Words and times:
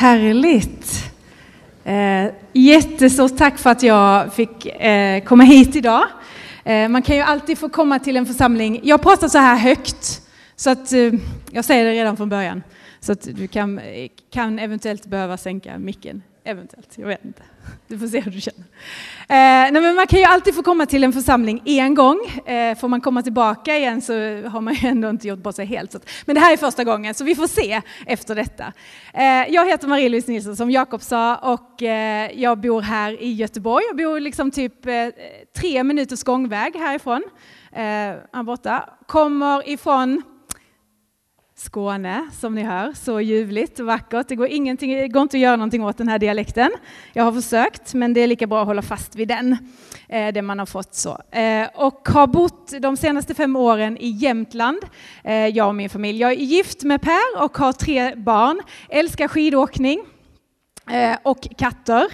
Härligt! 0.00 1.12
Eh, 1.84 2.26
jättestort 2.52 3.36
tack 3.36 3.58
för 3.58 3.70
att 3.70 3.82
jag 3.82 4.34
fick 4.34 4.66
eh, 4.66 5.24
komma 5.24 5.44
hit 5.44 5.76
idag. 5.76 6.02
Eh, 6.64 6.88
man 6.88 7.02
kan 7.02 7.16
ju 7.16 7.22
alltid 7.22 7.58
få 7.58 7.68
komma 7.68 7.98
till 7.98 8.16
en 8.16 8.26
församling. 8.26 8.80
Jag 8.82 9.02
pratar 9.02 9.28
så 9.28 9.38
här 9.38 9.56
högt, 9.56 10.22
så 10.56 10.70
att 10.70 10.92
eh, 10.92 11.12
jag 11.50 11.64
säger 11.64 11.84
det 11.84 11.92
redan 11.92 12.16
från 12.16 12.28
början. 12.28 12.62
Så 13.00 13.12
att 13.12 13.22
du 13.22 13.48
kan, 13.48 13.78
eh, 13.78 14.08
kan 14.32 14.58
eventuellt 14.58 15.06
behöva 15.06 15.36
sänka 15.36 15.78
micken. 15.78 16.22
Eventuellt, 16.44 16.98
jag 16.98 17.06
vet 17.06 17.24
inte. 17.24 17.42
Du 17.88 17.98
får 17.98 18.06
se 18.06 18.20
hur 18.20 18.30
du 18.30 18.40
känner. 18.40 18.60
Eh, 18.60 19.72
nej 19.72 19.82
men 19.82 19.94
man 19.94 20.06
kan 20.06 20.18
ju 20.18 20.24
alltid 20.24 20.54
få 20.54 20.62
komma 20.62 20.86
till 20.86 21.04
en 21.04 21.12
församling 21.12 21.62
en 21.64 21.94
gång. 21.94 22.26
Eh, 22.46 22.78
får 22.78 22.88
man 22.88 23.00
komma 23.00 23.22
tillbaka 23.22 23.76
igen 23.76 24.02
så 24.02 24.12
har 24.48 24.60
man 24.60 24.74
ju 24.74 24.88
ändå 24.88 25.10
inte 25.10 25.28
gjort 25.28 25.38
bort 25.38 25.54
sig 25.54 25.66
helt. 25.66 25.92
Så 25.92 25.98
att, 25.98 26.08
men 26.26 26.34
det 26.34 26.40
här 26.40 26.52
är 26.52 26.56
första 26.56 26.84
gången, 26.84 27.14
så 27.14 27.24
vi 27.24 27.34
får 27.34 27.46
se 27.46 27.82
efter 28.06 28.34
detta. 28.34 28.72
Eh, 29.14 29.24
jag 29.24 29.66
heter 29.66 29.88
Marie-Louise 29.88 30.30
Nilsson 30.30 30.56
som 30.56 30.70
Jakob 30.70 31.02
sa 31.02 31.36
och 31.36 31.82
eh, 31.82 32.30
jag 32.34 32.60
bor 32.60 32.82
här 32.82 33.22
i 33.22 33.32
Göteborg. 33.32 33.84
Jag 33.88 33.96
bor 33.96 34.20
liksom 34.20 34.50
typ 34.50 34.86
eh, 34.86 34.92
tre 35.56 35.84
minuters 35.84 36.22
gångväg 36.22 36.76
härifrån. 36.76 37.22
Eh, 37.72 37.80
här 37.82 38.42
borta. 38.42 38.88
Kommer 39.06 39.68
ifrån 39.68 40.22
Skåne, 41.60 42.30
som 42.32 42.54
ni 42.54 42.62
hör. 42.62 42.92
Så 42.92 43.20
ljuvligt 43.20 43.80
och 43.80 43.86
vackert. 43.86 44.28
Det 44.28 44.36
går, 44.36 44.46
ingenting, 44.46 44.96
det 44.96 45.08
går 45.08 45.22
inte 45.22 45.36
att 45.36 45.40
göra 45.40 45.56
någonting 45.56 45.84
åt 45.84 45.98
den 45.98 46.08
här 46.08 46.18
dialekten. 46.18 46.70
Jag 47.12 47.24
har 47.24 47.32
försökt, 47.32 47.94
men 47.94 48.14
det 48.14 48.20
är 48.20 48.26
lika 48.26 48.46
bra 48.46 48.60
att 48.60 48.66
hålla 48.66 48.82
fast 48.82 49.16
vid 49.16 49.28
den, 49.28 49.56
eh, 50.08 50.32
det 50.32 50.42
man 50.42 50.58
har 50.58 50.66
fått 50.66 50.94
så. 50.94 51.10
Eh, 51.30 51.68
och 51.74 52.08
har 52.08 52.26
bott 52.26 52.72
de 52.80 52.96
senaste 52.96 53.34
fem 53.34 53.56
åren 53.56 53.98
i 54.00 54.08
Jämtland, 54.08 54.78
eh, 55.24 55.46
jag 55.46 55.68
och 55.68 55.74
min 55.74 55.90
familj. 55.90 56.20
Jag 56.20 56.30
är 56.30 56.36
gift 56.36 56.82
med 56.82 57.02
Per 57.02 57.42
och 57.44 57.58
har 57.58 57.72
tre 57.72 58.14
barn, 58.14 58.60
älskar 58.88 59.28
skidåkning 59.28 60.00
eh, 60.90 61.16
och 61.22 61.48
katter. 61.58 62.06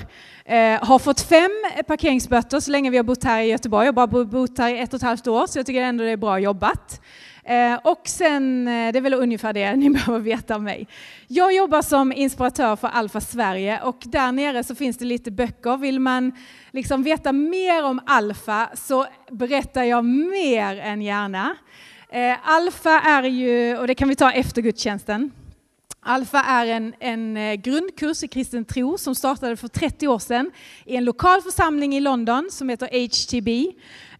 Eh, 0.44 0.84
har 0.84 0.98
fått 0.98 1.20
fem 1.20 1.50
parkeringsböter 1.86 2.60
så 2.60 2.70
länge 2.70 2.90
vi 2.90 2.96
har 2.96 3.04
bott 3.04 3.24
här 3.24 3.42
i 3.42 3.46
Göteborg. 3.46 3.86
Jag 3.86 3.92
har 3.92 4.06
bara 4.06 4.24
bott 4.24 4.58
här 4.58 4.74
i 4.74 4.78
ett 4.78 4.92
och 4.94 4.96
ett 4.96 5.02
halvt 5.02 5.26
år, 5.26 5.46
så 5.46 5.58
jag 5.58 5.66
tycker 5.66 5.82
ändå 5.82 6.04
det 6.04 6.10
är 6.10 6.16
bra 6.16 6.38
jobbat. 6.38 7.00
Eh, 7.46 7.78
och 7.84 8.00
sen, 8.04 8.68
eh, 8.68 8.92
det 8.92 8.98
är 8.98 9.00
väl 9.00 9.14
ungefär 9.14 9.52
det 9.52 9.76
ni 9.76 9.90
behöver 9.96 10.18
veta 10.18 10.56
om 10.56 10.64
mig. 10.64 10.88
Jag 11.26 11.54
jobbar 11.54 11.82
som 11.82 12.12
inspiratör 12.12 12.76
för 12.76 12.88
Alfa 12.88 13.20
Sverige 13.20 13.80
och 13.80 13.98
där 14.04 14.32
nere 14.32 14.64
så 14.64 14.74
finns 14.74 14.98
det 14.98 15.04
lite 15.04 15.30
böcker. 15.30 15.76
Vill 15.76 16.00
man 16.00 16.32
liksom 16.70 17.02
veta 17.02 17.32
mer 17.32 17.84
om 17.84 18.00
Alfa 18.06 18.68
så 18.74 19.06
berättar 19.30 19.82
jag 19.82 20.04
mer 20.04 20.76
än 20.76 21.02
gärna. 21.02 21.56
Eh, 22.08 22.36
Alfa 22.44 23.00
är 23.00 23.22
ju, 23.22 23.78
och 23.78 23.86
det 23.86 23.94
kan 23.94 24.08
vi 24.08 24.16
ta 24.16 24.30
efter 24.30 24.62
gudstjänsten, 24.62 25.30
Alfa 26.08 26.42
är 26.42 26.66
en, 26.66 26.94
en 27.00 27.36
eh, 27.36 27.54
grundkurs 27.54 28.22
i 28.22 28.28
kristen 28.28 28.64
tro 28.64 28.98
som 28.98 29.14
startade 29.14 29.56
för 29.56 29.68
30 29.68 30.08
år 30.08 30.18
sedan 30.18 30.50
i 30.84 30.96
en 30.96 31.04
lokal 31.04 31.42
församling 31.42 31.96
i 31.96 32.00
London 32.00 32.48
som 32.50 32.68
heter 32.68 32.86
HTB. 32.86 33.72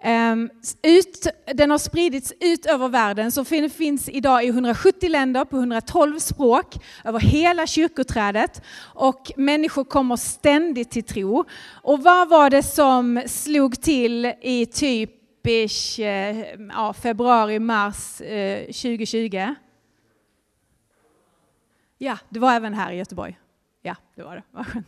Ehm, 0.03 0.51
ut, 0.83 1.27
den 1.55 1.71
har 1.71 1.79
spridits 1.79 2.33
ut 2.41 2.67
över 2.67 2.89
världen, 2.89 3.33
så 3.33 3.45
finns 3.45 4.09
idag 4.09 4.45
i 4.45 4.49
170 4.49 5.09
länder 5.09 5.45
på 5.45 5.57
112 5.57 6.19
språk 6.19 6.75
över 7.05 7.21
hela 7.21 7.67
kyrkoträdet 7.67 8.63
och 8.79 9.33
människor 9.37 9.85
kommer 9.85 10.17
ständigt 10.17 10.91
till 10.91 11.05
tro. 11.05 11.45
Och 11.83 12.03
vad 12.03 12.29
var 12.29 12.51
det 12.51 12.63
som 12.63 13.23
slog 13.27 13.81
till 13.83 14.33
i 14.43 14.67
typisk 14.67 15.99
ja, 16.73 16.95
februari, 17.03 17.59
mars 17.59 18.21
eh, 18.21 18.65
2020? 18.65 19.55
Ja, 21.99 22.19
det 22.29 22.39
var 22.39 22.53
även 22.53 22.75
här 22.75 22.93
i 22.93 22.97
Göteborg. 22.97 23.39
Det 24.17 24.23
var 24.23 24.37
det. 24.37 24.83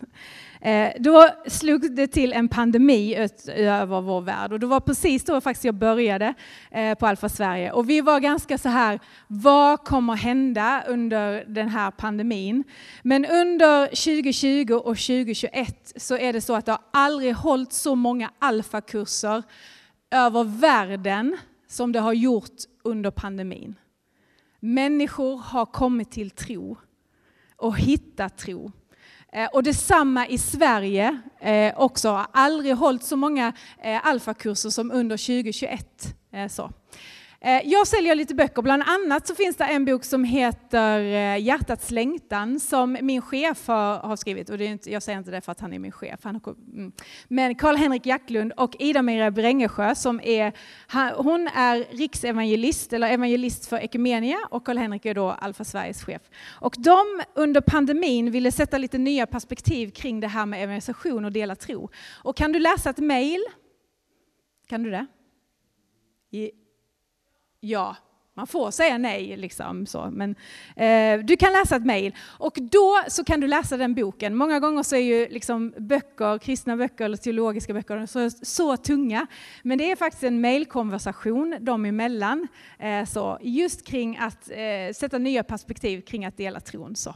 Eh, 0.60 0.92
då 1.00 1.28
slog 1.46 1.94
det 1.96 2.06
till 2.06 2.32
en 2.32 2.48
pandemi 2.48 3.28
över 3.48 4.00
vår 4.00 4.20
värld 4.20 4.52
och 4.52 4.60
det 4.60 4.66
var 4.66 4.80
precis 4.80 5.24
då 5.24 5.40
faktiskt 5.40 5.64
jag 5.64 5.74
började 5.74 6.34
eh, 6.70 6.94
på 6.94 7.06
Alfa 7.06 7.28
Sverige. 7.28 7.72
Och 7.72 7.90
vi 7.90 8.00
var 8.00 8.20
ganska 8.20 8.58
så 8.58 8.68
här, 8.68 9.00
vad 9.26 9.84
kommer 9.84 10.14
hända 10.14 10.84
under 10.88 11.44
den 11.44 11.68
här 11.68 11.90
pandemin? 11.90 12.64
Men 13.02 13.24
under 13.26 13.86
2020 13.86 14.74
och 14.74 14.96
2021 14.96 15.92
så 15.96 16.16
är 16.16 16.32
det 16.32 16.40
så 16.40 16.54
att 16.54 16.66
det 16.66 16.72
har 16.72 16.82
aldrig 16.90 17.34
hållit 17.34 17.72
så 17.72 17.94
många 17.94 18.30
alfakurser 18.38 19.42
över 20.10 20.44
världen 20.44 21.36
som 21.68 21.92
det 21.92 22.00
har 22.00 22.12
gjort 22.12 22.56
under 22.82 23.10
pandemin. 23.10 23.74
Människor 24.60 25.36
har 25.36 25.66
kommit 25.66 26.10
till 26.10 26.30
tro 26.30 26.76
och 27.56 27.78
hittat 27.78 28.38
tro. 28.38 28.72
Eh, 29.32 29.46
och 29.46 29.62
detsamma 29.62 30.26
i 30.26 30.38
Sverige 30.38 31.18
eh, 31.40 31.72
också. 31.76 32.08
Har 32.08 32.26
aldrig 32.32 32.74
hållit 32.76 33.02
så 33.02 33.16
många 33.16 33.52
eh, 33.82 34.06
alfakurser 34.06 34.70
som 34.70 34.90
under 34.90 35.16
2021. 35.16 36.14
Så. 36.50 36.70
Eh, 37.40 37.60
jag 37.64 37.86
säljer 37.86 38.14
lite 38.14 38.34
böcker, 38.34 38.62
bland 38.62 38.82
annat 38.86 39.26
så 39.26 39.34
finns 39.34 39.56
det 39.56 39.64
en 39.64 39.84
bok 39.84 40.04
som 40.04 40.24
heter 40.24 41.00
eh, 41.00 41.42
Hjärtats 41.42 41.90
längtan 41.90 42.60
som 42.60 42.98
min 43.02 43.22
chef 43.22 43.66
har, 43.68 44.16
skrivit. 44.16 44.50
Och 44.50 44.58
det 44.58 44.64
är 44.64 44.68
inte, 44.68 44.92
jag 44.92 45.02
säger 45.02 45.18
inte 45.18 45.30
det 45.30 45.40
för 45.40 45.52
att 45.52 45.60
han 45.60 45.72
är 45.72 45.78
min 45.78 45.92
chef. 45.92 46.20
Han 46.22 46.40
har. 46.44 46.54
Mm. 46.54 46.92
Men 47.28 47.54
Karl-Henrik 47.54 48.06
Jacklund 48.06 48.52
och 48.52 48.76
Ida-Mira 48.78 49.30
Brängesjö 49.30 49.94
som 49.94 50.20
är, 50.20 50.52
hon 51.22 51.48
är 51.48 51.96
riksevangelist 51.96 52.92
eller 52.92 53.10
evangelist 53.10 53.66
för 53.66 53.76
Ekumenia 53.76 54.38
och 54.50 54.66
Karl-Henrik 54.66 55.06
är 55.06 55.14
då 55.14 55.30
Alfa 55.30 55.64
Sveriges 55.64 56.04
chef. 56.04 56.22
Och 56.60 56.74
de 56.78 57.04
under 57.34 57.60
pandemin 57.60 58.30
ville 58.30 58.52
sätta 58.52 58.78
lite 58.78 58.98
nya 58.98 59.26
perspektiv 59.26 59.90
kring 59.90 60.20
det 60.20 60.28
här 60.28 60.46
med 60.46 60.62
evangelisation 60.62 61.24
och 61.24 61.32
dela 61.32 61.54
tro. 61.54 61.90
Och 62.24 62.36
kan 62.36 62.52
du 62.52 62.58
läsa 62.58 62.90
ett 62.90 62.98
mejl? 62.98 63.40
Kan 64.68 64.82
du 64.82 64.90
det? 64.90 65.06
Ja, 67.60 67.96
man 68.38 68.46
får 68.46 68.70
säga 68.70 68.98
nej, 68.98 69.36
liksom 69.36 69.86
så. 69.86 70.10
men 70.12 70.34
eh, 70.76 71.24
du 71.24 71.36
kan 71.36 71.52
läsa 71.52 71.76
ett 71.76 71.86
mejl 71.86 72.14
och 72.20 72.58
då 72.60 73.00
så 73.08 73.24
kan 73.24 73.40
du 73.40 73.46
läsa 73.46 73.76
den 73.76 73.94
boken. 73.94 74.36
Många 74.36 74.60
gånger 74.60 74.82
så 74.82 74.96
är 74.96 75.00
ju 75.00 75.28
liksom 75.28 75.74
böcker, 75.78 76.38
kristna 76.38 76.76
böcker 76.76 77.04
eller 77.04 77.16
teologiska 77.16 77.74
böcker 77.74 78.06
så, 78.06 78.30
så 78.30 78.76
tunga, 78.76 79.26
men 79.62 79.78
det 79.78 79.90
är 79.90 79.96
faktiskt 79.96 80.24
en 80.24 80.40
mejlkonversation 80.40 81.56
dem 81.60 81.84
emellan, 81.84 82.48
eh, 82.78 83.04
så, 83.04 83.38
just 83.40 83.86
kring 83.86 84.16
att 84.16 84.50
eh, 84.50 84.94
sätta 84.94 85.18
nya 85.18 85.42
perspektiv 85.42 86.00
kring 86.00 86.24
att 86.24 86.36
dela 86.36 86.60
tron. 86.60 86.96
Så. 86.96 87.14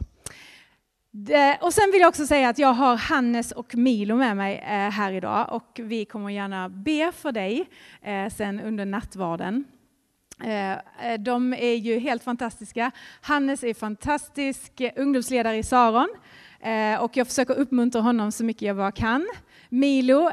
Det, 1.11 1.57
och 1.61 1.73
sen 1.73 1.91
vill 1.91 2.01
jag 2.01 2.09
också 2.09 2.27
säga 2.27 2.49
att 2.49 2.59
jag 2.59 2.73
har 2.73 2.95
Hannes 2.95 3.51
och 3.51 3.75
Milo 3.75 4.15
med 4.15 4.37
mig 4.37 4.55
eh, 4.55 4.69
här 4.69 5.11
idag 5.11 5.47
och 5.51 5.79
vi 5.83 6.05
kommer 6.05 6.29
gärna 6.29 6.69
be 6.69 7.11
för 7.11 7.31
dig 7.31 7.69
eh, 8.01 8.29
sen 8.29 8.59
under 8.59 8.85
nattvarden. 8.85 9.65
Eh, 10.43 10.71
eh, 10.71 11.19
de 11.19 11.53
är 11.53 11.75
ju 11.75 11.99
helt 11.99 12.23
fantastiska. 12.23 12.91
Hannes 13.21 13.63
är 13.63 13.73
fantastisk 13.73 14.81
ungdomsledare 14.95 15.57
i 15.57 15.63
Saron 15.63 16.09
eh, 16.59 17.03
och 17.03 17.17
jag 17.17 17.27
försöker 17.27 17.53
uppmuntra 17.53 18.01
honom 18.01 18.31
så 18.31 18.43
mycket 18.43 18.61
jag 18.61 18.77
bara 18.77 18.91
kan. 18.91 19.27
Milo, 19.69 20.29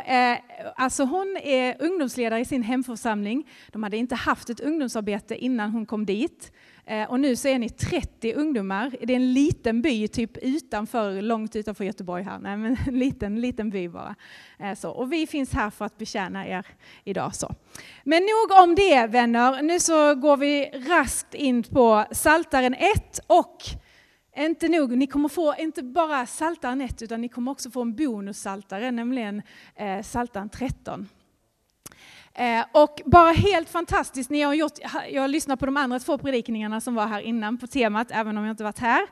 alltså 0.76 1.04
hon 1.04 1.36
är 1.42 1.76
ungdomsledare 1.78 2.40
i 2.40 2.44
sin 2.44 2.62
hemförsamling. 2.62 3.50
De 3.72 3.82
hade 3.82 3.96
inte 3.96 4.14
haft 4.14 4.50
ett 4.50 4.60
ungdomsarbete 4.60 5.36
innan 5.36 5.70
hon 5.70 5.86
kom 5.86 6.06
dit. 6.06 6.52
Eh, 6.86 7.10
och 7.10 7.20
nu 7.20 7.36
så 7.36 7.48
är 7.48 7.58
ni 7.58 7.68
30 7.68 8.32
ungdomar. 8.34 8.96
Det 9.02 9.12
är 9.12 9.16
en 9.16 9.32
liten 9.32 9.82
by, 9.82 10.08
typ 10.08 10.36
utanför, 10.36 11.22
långt 11.22 11.56
utanför 11.56 11.84
Göteborg 11.84 12.22
här. 12.22 12.38
Nej, 12.38 12.56
men 12.56 12.76
en 12.86 12.98
liten, 12.98 13.40
liten 13.40 13.70
by 13.70 13.88
bara. 13.88 14.14
Eh, 14.58 14.74
så. 14.74 14.90
Och 14.90 15.12
vi 15.12 15.26
finns 15.26 15.52
här 15.52 15.70
för 15.70 15.84
att 15.84 15.98
betjäna 15.98 16.46
er 16.46 16.66
idag. 17.04 17.34
Så. 17.34 17.54
Men 18.04 18.22
nog 18.22 18.62
om 18.62 18.74
det 18.74 19.06
vänner. 19.06 19.62
Nu 19.62 19.80
så 19.80 20.14
går 20.14 20.36
vi 20.36 20.64
raskt 20.88 21.34
in 21.34 21.62
på 21.62 22.04
Saltaren 22.12 22.74
1 22.74 23.20
och 23.26 23.56
inte 24.36 24.68
nog, 24.68 24.96
ni 24.96 25.06
kommer 25.06 25.28
få 25.28 25.54
inte 25.58 25.82
bara 25.82 26.26
Saltaren 26.26 26.80
1 26.80 27.02
utan 27.02 27.20
ni 27.20 27.28
kommer 27.28 27.52
också 27.52 27.70
få 27.70 27.82
en 27.82 27.96
bonussaltare, 27.96 28.90
nämligen 28.90 29.42
eh, 29.76 30.02
Saltaren 30.02 30.48
13. 30.48 31.08
Eh, 32.40 32.64
och 32.72 33.02
bara 33.06 33.32
helt 33.32 33.68
fantastiskt, 33.68 34.30
ni 34.30 34.42
har 34.42 34.54
gjort, 34.54 34.72
jag 35.10 35.22
har 35.22 35.28
lyssnat 35.28 35.60
på 35.60 35.66
de 35.66 35.76
andra 35.76 35.98
två 35.98 36.18
predikningarna 36.18 36.80
som 36.80 36.94
var 36.94 37.06
här 37.06 37.20
innan 37.20 37.58
på 37.58 37.66
temat, 37.66 38.06
även 38.10 38.38
om 38.38 38.44
jag 38.44 38.52
inte 38.52 38.64
varit 38.64 38.78
här. 38.78 39.02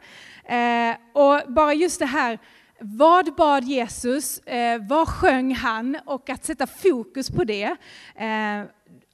Eh, 0.45 0.97
och 1.13 1.53
bara 1.53 1.75
just 1.75 1.99
det 1.99 2.07
här, 2.07 2.39
vad 2.81 3.35
bad 3.35 3.65
Jesus, 3.65 4.39
eh, 4.39 4.83
vad 4.89 5.09
sjöng 5.09 5.55
han 5.55 5.99
och 6.05 6.31
att 6.31 6.45
sätta 6.45 6.67
fokus 6.67 7.31
på 7.31 7.45
det. 7.45 7.77
Eh, 8.15 8.65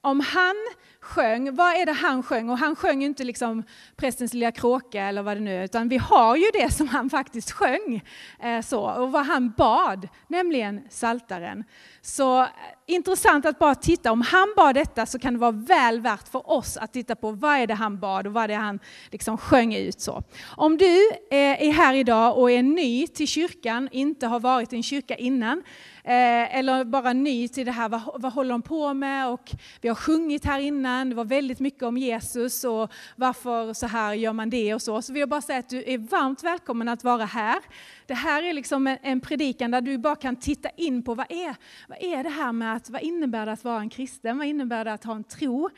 om 0.00 0.20
han 0.20 0.54
sjöng, 1.00 1.54
vad 1.54 1.74
är 1.74 1.86
det 1.86 1.92
han 1.92 2.22
sjöng? 2.22 2.50
Och 2.50 2.58
han 2.58 2.76
sjöng 2.76 3.04
inte 3.04 3.24
liksom 3.24 3.62
prästens 3.96 4.34
lilla 4.34 4.52
kråka 4.52 5.02
eller 5.02 5.22
vad 5.22 5.36
det 5.36 5.40
nu 5.40 5.56
är, 5.56 5.64
utan 5.64 5.88
vi 5.88 5.96
har 5.96 6.36
ju 6.36 6.50
det 6.52 6.72
som 6.72 6.88
han 6.88 7.10
faktiskt 7.10 7.50
sjöng. 7.50 8.02
Eh, 8.40 8.60
så, 8.60 8.80
och 8.80 9.12
vad 9.12 9.26
han 9.26 9.50
bad, 9.56 10.08
nämligen 10.28 10.80
saltaren. 10.90 11.64
Så 12.02 12.46
intressant 12.86 13.46
att 13.46 13.58
bara 13.58 13.74
titta, 13.74 14.12
om 14.12 14.20
han 14.20 14.52
bad 14.56 14.74
detta 14.74 15.06
så 15.06 15.18
kan 15.18 15.32
det 15.32 15.38
vara 15.38 15.50
väl 15.50 16.00
värt 16.00 16.28
för 16.28 16.50
oss 16.50 16.76
att 16.76 16.92
titta 16.92 17.16
på 17.16 17.30
vad 17.30 17.56
är 17.56 17.66
det 17.66 17.74
han 17.74 17.98
bad 17.98 18.26
och 18.26 18.32
vad 18.32 18.44
är 18.44 18.48
det 18.48 18.54
han 18.54 18.78
liksom 19.10 19.38
sjöng 19.38 19.74
ut. 19.74 20.00
så. 20.00 20.22
Om 20.56 20.76
du 20.76 21.10
eh, 21.30 21.62
är 21.68 21.72
här 21.72 21.94
idag 21.94 22.38
och 22.38 22.50
är 22.50 22.62
ny 22.62 23.06
till 23.06 23.28
kyrkan, 23.28 23.88
inte 23.92 24.26
har 24.26 24.40
varit 24.40 24.72
i 24.72 24.76
en 24.76 24.82
kyrka 24.82 25.14
innan, 25.16 25.62
eh, 26.04 26.56
eller 26.58 26.84
bara 26.84 27.12
ny 27.12 27.48
till 27.48 27.66
det 27.66 27.72
här, 27.72 27.88
vad, 27.88 28.00
vad 28.14 28.32
håller 28.32 28.50
de 28.50 28.62
på 28.62 28.94
med? 28.94 29.28
Och 29.28 29.52
vi 29.80 29.88
har 29.88 29.94
sjungit 29.94 30.44
här 30.44 30.58
innan, 30.60 31.08
det 31.10 31.14
var 31.14 31.24
väldigt 31.24 31.60
mycket 31.60 31.82
om 31.82 31.96
Jesus 31.96 32.64
och 32.64 32.92
varför 33.16 33.72
så 33.72 33.86
här 33.86 34.14
gör 34.14 34.32
man 34.32 34.50
det 34.50 34.74
och 34.74 34.82
så. 34.82 35.02
Så 35.02 35.12
vill 35.12 35.20
jag 35.20 35.28
bara 35.28 35.42
säga 35.42 35.58
att 35.58 35.68
du 35.68 35.84
är 35.86 35.98
varmt 35.98 36.42
välkommen 36.42 36.88
att 36.88 37.04
vara 37.04 37.24
här. 37.24 37.58
Det 38.06 38.14
här 38.14 38.42
är 38.42 38.52
liksom 38.52 38.86
en, 38.86 38.98
en 39.02 39.20
predikan 39.20 39.70
där 39.70 39.80
du 39.80 39.98
bara 39.98 40.16
kan 40.16 40.36
titta 40.36 40.68
in 40.70 41.02
på 41.02 41.14
vad 41.14 41.32
är, 41.32 41.56
vad 41.88 41.98
är 42.00 42.22
det 42.22 42.30
här 42.30 42.52
med 42.52 42.76
att, 42.76 42.90
vad 42.90 43.02
innebär 43.02 43.46
det 43.46 43.52
att 43.52 43.64
vara 43.64 43.80
en 43.80 43.90
kristen? 43.90 44.38
Vad 44.38 44.46
innebär 44.46 44.84
det 44.84 44.92
att 44.92 45.04
ha 45.04 45.14
en 45.14 45.24
tro? 45.24 45.70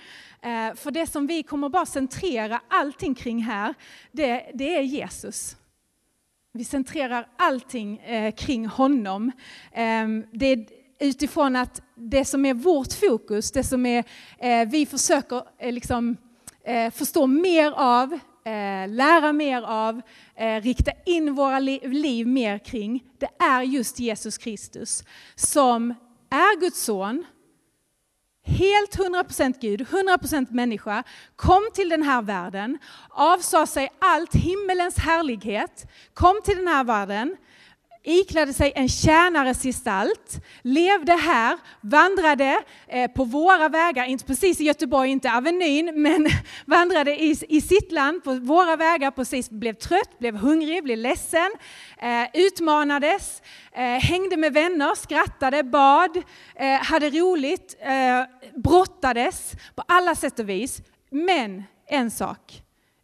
Eh, 0.42 0.74
för 0.74 0.90
det 0.90 1.06
som 1.06 1.26
vi 1.26 1.42
kommer 1.42 1.68
bara 1.68 1.86
centrera 1.86 2.60
allting 2.68 3.14
kring 3.14 3.42
här, 3.42 3.74
det, 4.12 4.50
det 4.54 4.76
är 4.76 4.82
Jesus. 4.82 5.56
Vi 6.52 6.64
centrerar 6.64 7.28
allting 7.36 7.98
eh, 7.98 8.34
kring 8.34 8.66
honom. 8.66 9.32
Eh, 9.72 10.08
det 10.32 10.46
är 10.46 10.66
utifrån 10.98 11.56
att 11.56 11.82
det 11.94 12.24
som 12.24 12.46
är 12.46 12.54
vårt 12.54 12.92
fokus, 12.92 13.50
det 13.50 13.64
som 13.64 13.86
är, 13.86 14.04
eh, 14.38 14.68
vi 14.68 14.86
försöker 14.86 15.42
eh, 15.58 15.72
liksom, 15.72 16.16
eh, 16.64 16.90
förstå 16.90 17.26
mer 17.26 17.72
av, 17.76 18.18
eh, 18.46 18.88
lära 18.88 19.32
mer 19.32 19.62
av, 19.62 20.02
eh, 20.34 20.60
rikta 20.60 20.92
in 21.06 21.34
våra 21.34 21.58
liv 21.58 22.26
mer 22.26 22.58
kring, 22.58 23.04
det 23.18 23.28
är 23.38 23.62
just 23.62 23.98
Jesus 23.98 24.38
Kristus 24.38 25.04
som 25.34 25.94
är 26.30 26.60
Guds 26.60 26.82
son, 26.82 27.24
helt 28.44 28.96
100% 28.96 29.60
Gud, 29.60 29.80
100% 29.80 30.50
människa, 30.50 31.02
kom 31.36 31.62
till 31.74 31.88
den 31.88 32.02
här 32.02 32.22
världen, 32.22 32.78
avsade 33.10 33.66
sig 33.66 33.92
allt 33.98 34.34
himmelens 34.34 34.98
härlighet, 34.98 35.90
kom 36.14 36.40
till 36.44 36.56
den 36.56 36.68
här 36.68 36.84
världen, 36.84 37.36
iklädde 38.06 38.52
sig 38.52 38.72
en 38.74 38.88
tjänares 38.88 39.62
gestalt, 39.62 40.44
levde 40.62 41.12
här, 41.12 41.58
vandrade 41.80 42.62
eh, 42.88 43.10
på 43.10 43.24
våra 43.24 43.68
vägar, 43.68 44.04
inte 44.04 44.24
precis 44.24 44.60
i 44.60 44.64
Göteborg, 44.64 45.10
inte 45.10 45.32
Avenyn, 45.32 46.02
men 46.02 46.28
vandrade 46.66 47.22
i, 47.22 47.36
i 47.48 47.60
sitt 47.60 47.92
land 47.92 48.24
på 48.24 48.34
våra 48.34 48.76
vägar, 48.76 49.10
precis 49.10 49.50
blev 49.50 49.72
trött, 49.72 50.18
blev 50.18 50.36
hungrig, 50.36 50.84
blev 50.84 50.98
ledsen, 50.98 51.50
eh, 51.98 52.28
utmanades, 52.34 53.42
eh, 53.72 53.82
hängde 53.82 54.36
med 54.36 54.52
vänner, 54.52 54.94
skrattade, 54.94 55.62
bad, 55.62 56.22
hade 56.82 57.10
roligt, 57.10 57.76
brottades 58.54 59.52
på 59.74 59.82
alla 59.88 60.14
sätt 60.14 60.38
och 60.38 60.48
vis. 60.48 60.82
Men 61.10 61.64
en 61.86 62.10
sak, 62.10 62.62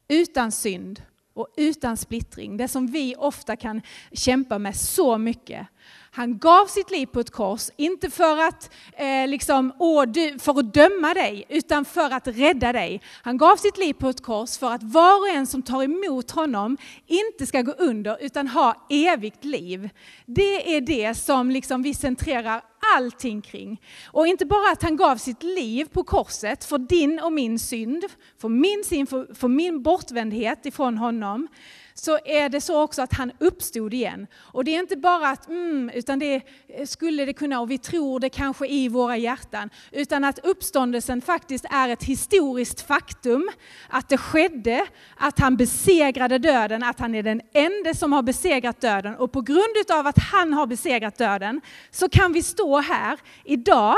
utan 0.09 0.53
synd 0.53 1.03
och 1.35 1.49
utan 1.57 1.97
splittring, 1.97 2.57
det 2.57 2.69
som 2.69 2.87
vi 2.87 3.15
ofta 3.19 3.57
kan 3.57 3.83
kämpa 4.13 4.59
med 4.59 4.77
så 4.77 5.19
mycket. 5.19 5.67
Han 6.15 6.39
gav 6.39 6.67
sitt 6.67 6.91
liv 6.91 7.07
på 7.07 7.21
ett 7.21 7.31
kors, 7.31 7.71
inte 7.77 8.11
för 8.11 8.49
att, 8.49 8.71
eh, 8.93 9.29
liksom, 9.29 9.73
å, 9.79 10.05
du, 10.05 10.39
för 10.39 10.59
att 10.59 10.75
döma 10.75 11.15
dig, 11.15 11.45
utan 11.49 11.85
för 11.85 12.11
att 12.11 12.29
rädda 12.29 12.73
dig. 12.73 13.01
Han 13.23 13.39
gav 13.39 13.57
sitt 13.57 13.79
liv 13.79 13.95
på 13.95 14.09
ett 14.09 14.23
kors 14.23 14.59
för 14.59 14.71
att 14.71 14.83
var 14.83 15.21
och 15.21 15.29
en 15.29 15.47
som 15.47 15.63
tar 15.63 15.83
emot 15.83 16.31
honom 16.31 16.77
inte 17.07 17.47
ska 17.47 17.63
gå 17.63 17.73
under, 17.73 18.17
utan 18.21 18.49
ha 18.49 18.87
evigt 18.91 19.45
liv. 19.45 19.91
Det 20.27 20.77
är 20.77 20.81
det 20.81 21.15
som 21.15 21.51
liksom 21.51 21.83
vi 21.83 21.95
centrerar 21.95 22.63
allting 22.97 23.43
kring. 23.43 23.81
Och 24.07 24.27
inte 24.27 24.47
bara 24.47 24.73
att 24.73 24.83
han 24.83 24.97
gav 24.97 25.17
sitt 25.17 25.43
liv 25.43 25.85
på 25.93 26.05
korset 26.05 26.65
för 26.65 26.79
din 26.79 27.21
och 27.21 27.33
min 27.33 27.59
synd, 27.59 28.05
för 28.39 28.49
min 28.49 28.85
synd, 28.85 29.09
för, 29.09 29.35
för 29.35 29.49
min 29.49 29.83
bortvändhet 29.83 30.67
ifrån 30.67 30.99
honom, 30.99 31.49
så 31.95 32.19
är 32.25 32.49
det 32.49 32.61
så 32.61 32.83
också 32.83 33.03
att 33.03 33.13
han 33.13 33.33
uppstod 33.39 33.95
igen. 33.95 34.27
Och 34.35 34.65
det 34.65 34.75
är 34.75 34.81
inte 34.81 34.97
bara 34.97 35.29
att, 35.29 35.49
mm, 35.49 35.91
utan 35.95 36.19
det 36.19 36.43
skulle 36.87 37.25
det 37.25 37.33
kunna, 37.33 37.61
och 37.61 37.71
vi 37.71 37.79
tror 37.79 38.21
det 38.21 38.29
kanske 38.29 38.67
i 38.67 38.89
våra 38.89 39.17
hjärtan, 39.17 39.71
utan 39.91 40.25
att 40.25 40.39
uppståndelsen 40.39 41.21
faktiskt 41.21 41.65
är 41.71 41.89
ett 41.89 42.05
historiskt 42.05 42.81
faktum, 42.81 43.51
att 43.89 44.09
det 44.09 44.19
skedde, 44.19 44.87
att 45.17 45.39
han 45.39 45.57
besegrade 45.57 46.39
döden, 46.39 46.83
att 46.83 47.01
han 47.01 47.15
är 47.15 47.23
den 47.23 47.41
enda 47.53 47.95
som 47.95 48.13
har 48.13 48.23
besegrat 48.23 48.81
döden. 48.81 49.17
Och 49.17 49.33
på 49.33 49.41
grund 49.41 49.91
av 49.93 50.07
att 50.07 50.19
han 50.19 50.53
har 50.53 50.67
besegrat 50.67 51.19
döden 51.19 51.61
så 51.91 52.09
kan 52.09 52.33
vi 52.33 52.43
stå 52.43 52.81
här 52.81 53.19
idag 53.45 53.97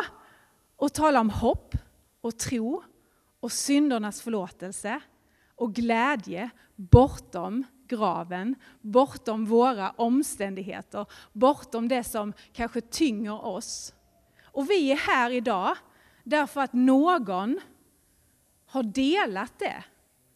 och 0.76 0.92
tala 0.92 1.20
om 1.20 1.30
hopp 1.30 1.74
och 2.20 2.38
tro 2.38 2.82
och 3.40 3.52
syndernas 3.52 4.22
förlåtelse 4.22 5.00
och 5.56 5.74
glädje 5.74 6.50
bortom 6.76 7.64
graven, 7.88 8.54
bortom 8.80 9.46
våra 9.46 9.90
omständigheter, 9.90 11.06
bortom 11.32 11.88
det 11.88 12.04
som 12.04 12.32
kanske 12.52 12.80
tynger 12.80 13.44
oss. 13.44 13.94
Och 14.44 14.70
vi 14.70 14.92
är 14.92 14.96
här 14.96 15.30
idag 15.30 15.76
därför 16.24 16.60
att 16.60 16.72
någon 16.72 17.60
har 18.66 18.82
delat 18.82 19.58
det. 19.58 19.84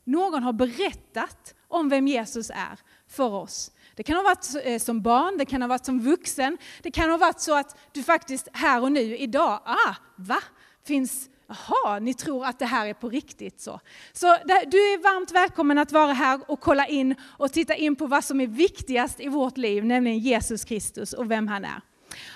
Någon 0.04 0.42
har 0.42 0.52
berättat 0.52 1.54
om 1.68 1.88
vem 1.88 2.08
Jesus 2.08 2.50
är 2.50 2.78
för 3.06 3.34
oss. 3.34 3.72
Det 3.94 4.02
kan 4.02 4.16
ha 4.16 4.22
varit 4.22 4.46
eh, 4.64 4.78
som 4.78 5.02
barn, 5.02 5.38
det 5.38 5.44
kan 5.44 5.62
ha 5.62 5.68
varit 5.68 5.84
som 5.84 6.00
vuxen, 6.00 6.58
det 6.82 6.90
kan 6.90 7.10
ha 7.10 7.16
varit 7.16 7.40
så 7.40 7.58
att 7.58 7.78
du 7.92 8.02
faktiskt 8.02 8.48
här 8.52 8.82
och 8.82 8.92
nu 8.92 9.16
idag, 9.16 9.60
ah, 9.64 9.94
va? 10.16 10.38
Finns 10.84 11.30
Jaha, 11.48 11.98
ni 11.98 12.14
tror 12.14 12.44
att 12.44 12.58
det 12.58 12.66
här 12.66 12.86
är 12.86 12.94
på 12.94 13.08
riktigt 13.08 13.60
så. 13.60 13.80
Så 14.12 14.26
du 14.46 14.78
är 14.78 15.02
varmt 15.02 15.32
välkommen 15.32 15.78
att 15.78 15.92
vara 15.92 16.12
här 16.12 16.40
och 16.46 16.60
kolla 16.60 16.86
in 16.86 17.14
och 17.22 17.52
titta 17.52 17.74
in 17.74 17.96
på 17.96 18.06
vad 18.06 18.24
som 18.24 18.40
är 18.40 18.46
viktigast 18.46 19.20
i 19.20 19.28
vårt 19.28 19.56
liv, 19.56 19.84
nämligen 19.84 20.18
Jesus 20.18 20.64
Kristus 20.64 21.12
och 21.12 21.30
vem 21.30 21.48
han 21.48 21.64
är. 21.64 21.80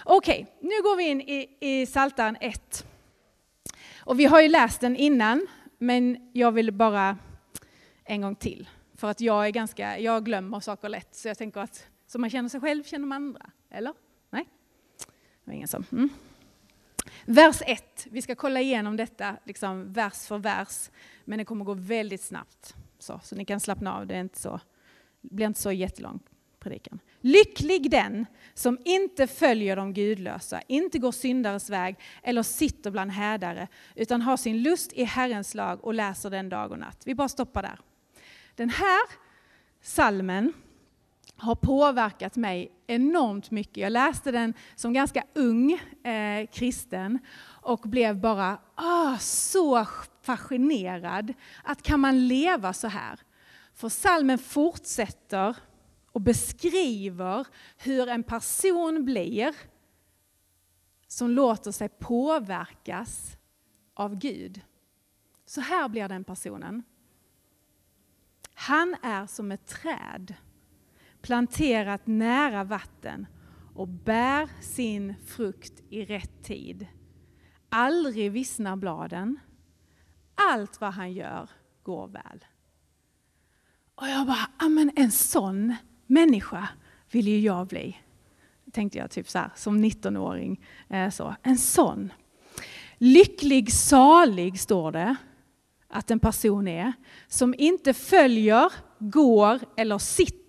Okej, 0.05 0.43
okay, 0.43 0.69
nu 0.69 0.83
går 0.83 0.97
vi 0.97 1.05
in 1.05 1.21
i, 1.21 1.57
i 1.61 1.87
Psaltaren 1.87 2.37
1. 2.41 2.87
Och 3.99 4.21
vi 4.21 4.25
har 4.25 4.41
ju 4.41 4.49
läst 4.49 4.81
den 4.81 4.97
innan, 4.97 5.47
men 5.79 6.31
jag 6.33 6.53
vill 6.53 6.73
bara 6.73 7.19
en 8.05 8.21
gång 8.21 8.37
till. 8.37 8.69
För 8.97 9.11
att 9.11 9.21
jag 9.21 9.47
är 9.47 9.51
ganska, 9.51 9.99
jag 9.99 10.25
glömmer 10.25 10.61
saker 10.61 10.89
lätt, 10.89 11.15
så 11.15 11.29
jag 11.29 11.39
tänker 11.39 11.61
att 11.61 11.87
som 12.07 12.21
man 12.21 12.31
känner 12.31 12.49
sig 12.49 12.61
själv 12.61 12.85
känner 12.85 13.07
man 13.07 13.17
andra. 13.17 13.51
Eller? 13.71 13.93
Nej? 14.31 14.49
Det 15.45 15.51
var 15.51 15.55
ingen 15.55 15.69
som... 15.69 15.85
Mm. 15.93 16.11
Vers 17.25 17.63
1, 17.67 18.07
vi 18.11 18.23
ska 18.23 18.35
kolla 18.35 18.61
igenom 18.61 18.97
detta 18.97 19.37
liksom 19.45 19.93
vers 19.93 20.27
för 20.27 20.39
vers, 20.39 20.91
men 21.25 21.39
det 21.39 21.45
kommer 21.45 21.65
gå 21.65 21.75
väldigt 21.75 22.23
snabbt. 22.23 22.75
Så, 22.99 23.21
så 23.23 23.37
ni 23.37 23.45
kan 23.45 23.61
slappna 23.61 23.95
av, 23.97 24.07
det, 24.07 24.15
är 24.15 24.21
inte 24.21 24.41
så, 24.41 24.61
det 25.21 25.35
blir 25.35 25.47
inte 25.47 25.61
så 25.61 25.73
jättelång 25.73 26.21
predikan. 26.63 26.99
Lycklig 27.21 27.91
den 27.91 28.27
som 28.55 28.79
inte 28.85 29.27
följer 29.27 29.77
de 29.77 29.95
gudlösa, 29.95 30.63
inte 30.67 30.99
går 30.99 31.13
syndares 31.13 31.71
väg 31.71 31.97
eller 32.23 32.43
sitter 32.43 32.91
bland 32.91 33.11
härdare, 33.11 33.69
utan 33.95 34.23
har 34.23 34.37
sin 34.37 34.63
lust 34.63 34.93
i 34.93 35.05
Herrens 35.05 35.55
lag 35.55 35.85
och 35.85 35.95
läser 35.95 36.31
den 36.31 36.49
dag 36.49 36.73
och 36.73 36.79
natt. 36.79 37.03
Vi 37.05 37.15
bara 37.15 37.29
stoppar 37.29 37.63
där. 37.63 37.79
Den 38.55 38.71
här 38.71 39.03
salmen 39.81 40.53
har 41.43 41.55
påverkat 41.55 42.37
mig 42.37 42.73
enormt 42.87 43.51
mycket. 43.51 43.77
Jag 43.77 43.93
läste 43.93 44.31
den 44.31 44.55
som 44.75 44.93
ganska 44.93 45.25
ung 45.35 45.73
eh, 46.05 46.47
kristen 46.53 47.19
och 47.63 47.81
blev 47.81 48.21
bara 48.21 48.59
ah, 48.75 49.19
så 49.19 49.87
fascinerad. 50.23 51.35
Att 51.65 51.83
kan 51.83 52.01
man 52.01 52.29
leva 52.29 52.73
så 52.73 52.89
här? 52.89 53.21
För 53.75 53.89
salmen 53.89 54.39
fortsätter 54.39 55.57
och 56.13 56.21
beskriver 56.21 57.47
hur 57.77 58.09
en 58.09 58.23
person 58.23 59.05
blir 59.05 59.55
som 61.07 61.31
låter 61.31 61.71
sig 61.71 61.89
påverkas 61.89 63.37
av 63.95 64.15
Gud. 64.15 64.61
Så 65.47 65.61
här 65.61 65.89
blir 65.89 66.09
den 66.09 66.25
personen. 66.25 66.83
Han 68.55 68.97
är 69.03 69.27
som 69.27 69.53
ett 69.53 69.67
träd 69.67 70.35
planterat 71.23 72.07
nära 72.07 72.65
vatten 72.65 73.27
och 73.75 73.89
bär 73.89 74.49
sin 74.61 75.15
frukt 75.27 75.83
i 75.91 76.05
rätt 76.05 76.45
tid. 76.45 76.87
Aldrig 77.69 78.33
vissnar 78.33 78.77
bladen. 78.77 79.39
Allt 80.35 80.81
vad 80.81 80.93
han 80.93 81.13
gör 81.13 81.51
går 81.83 82.09
väl. 82.09 82.45
Och 83.95 84.09
jag 84.09 84.27
bara, 84.27 84.69
men 84.69 84.91
en 84.97 85.11
sån 85.11 85.75
människa 86.07 86.69
vill 87.11 87.29
ju 87.29 87.41
jag 87.41 87.67
bli. 87.67 87.97
Tänkte 88.73 88.99
jag 88.99 89.11
typ 89.11 89.29
så 89.29 89.39
här, 89.39 89.51
som 89.55 89.85
19-åring. 89.85 90.65
Eh, 90.89 91.11
så. 91.11 91.35
En 91.43 91.59
sån. 91.59 92.13
Lycklig, 92.99 93.73
salig 93.73 94.61
står 94.61 94.93
det. 94.93 95.17
att 95.89 96.11
en 96.11 96.21
person 96.21 96.69
är 96.69 96.93
som 97.27 97.55
inte 97.59 97.95
följer, 97.95 98.73
går 98.99 99.61
eller 99.77 99.99
sitter. 99.99 100.42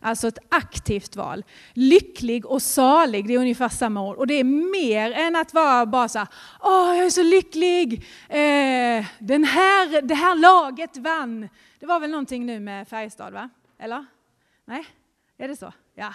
Alltså 0.00 0.28
ett 0.28 0.38
aktivt 0.48 1.16
val. 1.16 1.44
Lycklig 1.72 2.46
och 2.46 2.62
salig, 2.62 3.26
det 3.26 3.34
är 3.34 3.38
ungefär 3.38 3.68
samma 3.68 4.08
ord. 4.08 4.16
Och 4.16 4.26
det 4.26 4.34
är 4.34 4.44
mer 4.72 5.12
än 5.12 5.36
att 5.36 5.54
vara 5.54 5.86
bara 5.86 6.08
så 6.08 6.18
här, 6.18 6.28
åh 6.60 6.96
jag 6.96 7.06
är 7.06 7.10
så 7.10 7.22
lycklig, 7.22 7.94
eh, 8.28 9.06
den 9.18 9.44
här, 9.44 10.02
det 10.02 10.14
här 10.14 10.34
laget 10.34 10.96
vann. 10.96 11.48
Det 11.80 11.86
var 11.86 12.00
väl 12.00 12.10
någonting 12.10 12.46
nu 12.46 12.60
med 12.60 12.88
Färjestad 12.88 13.32
va? 13.32 13.48
Eller? 13.78 14.06
Nej, 14.64 14.86
är 15.38 15.48
det 15.48 15.56
så? 15.56 15.72
Ja. 15.94 16.14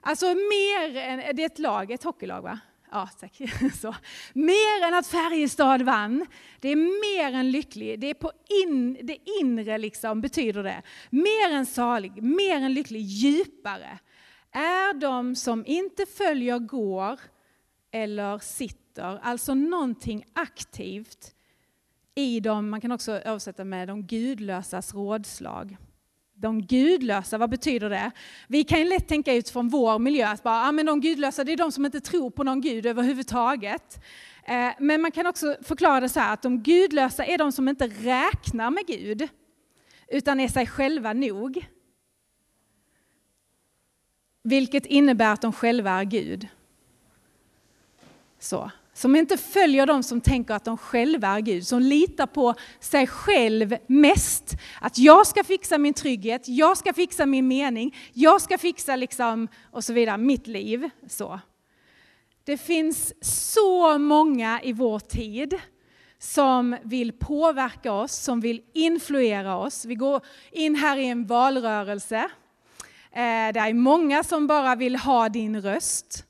Alltså 0.00 0.26
mer 0.26 0.96
än, 0.96 1.36
det 1.36 1.42
är 1.42 1.46
ett 1.46 1.58
lag, 1.58 1.90
ett 1.90 2.04
hockeylag 2.04 2.42
va? 2.42 2.58
Ja, 2.90 3.08
tack. 3.20 3.40
Så. 3.80 3.94
Mer 4.32 4.86
än 4.86 4.94
att 4.94 5.06
Färjestad 5.06 5.82
vann. 5.82 6.26
Det 6.60 6.68
är 6.68 6.76
mer 6.76 7.38
än 7.38 7.50
lycklig. 7.50 8.00
Det 8.00 8.10
är 8.10 8.14
på 8.14 8.32
in, 8.64 8.98
det 9.02 9.18
inre 9.40 9.78
liksom, 9.78 10.20
betyder 10.20 10.62
det. 10.62 10.82
Mer 11.10 11.50
än 11.52 11.66
salig, 11.66 12.22
mer 12.22 12.56
än 12.56 12.74
lycklig, 12.74 13.02
djupare. 13.02 13.98
Är 14.52 14.94
de 14.94 15.36
som 15.36 15.66
inte 15.66 16.06
följer, 16.06 16.58
går 16.58 17.20
eller 17.90 18.38
sitter, 18.38 19.18
alltså 19.22 19.54
någonting 19.54 20.24
aktivt 20.32 21.34
i 22.14 22.40
dem, 22.40 22.70
man 22.70 22.80
kan 22.80 22.92
också 22.92 23.12
översätta 23.12 23.64
med 23.64 23.88
de 23.88 24.02
gudlösas 24.02 24.94
rådslag. 24.94 25.76
De 26.40 26.62
gudlösa, 26.62 27.38
vad 27.38 27.50
betyder 27.50 27.90
det? 27.90 28.10
Vi 28.48 28.64
kan 28.64 28.78
ju 28.78 28.84
lätt 28.84 29.08
tänka 29.08 29.34
utifrån 29.34 29.68
vår 29.68 29.98
miljö 29.98 30.28
att 30.28 30.42
bara, 30.42 30.68
ah, 30.68 30.72
men 30.72 30.86
de 30.86 31.00
gudlösa 31.00 31.44
det 31.44 31.52
är 31.52 31.56
de 31.56 31.72
som 31.72 31.84
inte 31.84 32.00
tror 32.00 32.30
på 32.30 32.44
någon 32.44 32.60
gud 32.60 32.86
överhuvudtaget. 32.86 34.04
Eh, 34.44 34.70
men 34.78 35.00
man 35.00 35.10
kan 35.10 35.26
också 35.26 35.56
förklara 35.62 36.00
det 36.00 36.08
så 36.08 36.20
här 36.20 36.32
att 36.32 36.42
de 36.42 36.62
gudlösa 36.62 37.24
är 37.24 37.38
de 37.38 37.52
som 37.52 37.68
inte 37.68 37.86
räknar 37.86 38.70
med 38.70 38.86
Gud, 38.86 39.28
utan 40.08 40.40
är 40.40 40.48
sig 40.48 40.66
själva 40.66 41.12
nog. 41.12 41.66
Vilket 44.42 44.86
innebär 44.86 45.32
att 45.32 45.42
de 45.42 45.52
själva 45.52 45.90
är 45.90 46.04
Gud. 46.04 46.48
Så. 48.38 48.70
Som 48.98 49.16
inte 49.16 49.36
följer 49.36 49.86
de 49.86 50.02
som 50.02 50.20
tänker 50.20 50.54
att 50.54 50.64
de 50.64 50.78
själva 50.78 51.28
är 51.28 51.40
Gud, 51.40 51.66
som 51.66 51.80
litar 51.80 52.26
på 52.26 52.54
sig 52.80 53.06
själv 53.06 53.76
mest. 53.86 54.56
Att 54.80 54.98
jag 54.98 55.26
ska 55.26 55.44
fixa 55.44 55.78
min 55.78 55.94
trygghet, 55.94 56.48
jag 56.48 56.76
ska 56.76 56.92
fixa 56.92 57.26
min 57.26 57.48
mening, 57.48 57.96
jag 58.12 58.42
ska 58.42 58.58
fixa 58.58 58.96
liksom, 58.96 59.48
och 59.70 59.84
så 59.84 59.92
vidare, 59.92 60.18
mitt 60.18 60.46
liv. 60.46 60.90
Så. 61.08 61.40
Det 62.44 62.56
finns 62.56 63.14
så 63.20 63.98
många 63.98 64.60
i 64.62 64.72
vår 64.72 64.98
tid 64.98 65.54
som 66.18 66.76
vill 66.82 67.12
påverka 67.12 67.92
oss, 67.92 68.12
som 68.12 68.40
vill 68.40 68.62
influera 68.72 69.56
oss. 69.56 69.84
Vi 69.84 69.94
går 69.94 70.20
in 70.52 70.74
här 70.74 70.96
i 70.96 71.06
en 71.06 71.26
valrörelse. 71.26 72.16
Eh, 73.12 73.52
Det 73.52 73.60
är 73.60 73.74
många 73.74 74.24
som 74.24 74.46
bara 74.46 74.74
vill 74.74 74.96
ha 74.96 75.28
din 75.28 75.62
röst. 75.62 76.24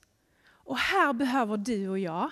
Och 0.64 0.78
här 0.78 1.12
behöver 1.12 1.56
du 1.56 1.88
och 1.88 1.98
jag 1.98 2.30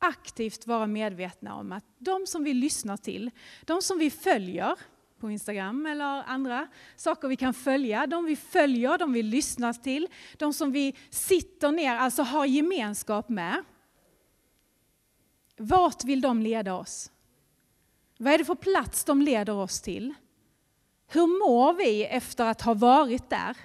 aktivt 0.00 0.66
vara 0.66 0.86
medvetna 0.86 1.54
om 1.54 1.72
att 1.72 1.84
de 1.98 2.26
som 2.26 2.44
vi 2.44 2.54
lyssnar 2.54 2.96
till, 2.96 3.30
de 3.64 3.82
som 3.82 3.98
vi 3.98 4.10
följer 4.10 4.78
på 5.18 5.30
Instagram 5.30 5.86
eller 5.86 6.04
andra 6.26 6.68
saker 6.96 7.28
vi 7.28 7.36
kan 7.36 7.54
följa, 7.54 8.06
de 8.06 8.24
vi 8.24 8.36
följer, 8.36 8.98
de 8.98 9.12
vi 9.12 9.22
lyssnar 9.22 9.72
till, 9.72 10.08
de 10.36 10.52
som 10.52 10.72
vi 10.72 10.96
sitter 11.10 11.72
ner, 11.72 11.96
alltså 11.96 12.22
har 12.22 12.46
gemenskap 12.46 13.28
med. 13.28 13.64
Vart 15.56 16.04
vill 16.04 16.20
de 16.20 16.42
leda 16.42 16.74
oss? 16.74 17.10
Vad 18.18 18.32
är 18.32 18.38
det 18.38 18.44
för 18.44 18.54
plats 18.54 19.04
de 19.04 19.22
leder 19.22 19.54
oss 19.54 19.80
till? 19.80 20.14
Hur 21.06 21.26
mår 21.26 21.72
vi 21.72 22.04
efter 22.04 22.44
att 22.44 22.62
ha 22.62 22.74
varit 22.74 23.30
där? 23.30 23.56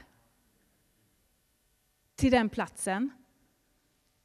Till 2.15 2.31
den 2.31 2.49
platsen. 2.49 3.09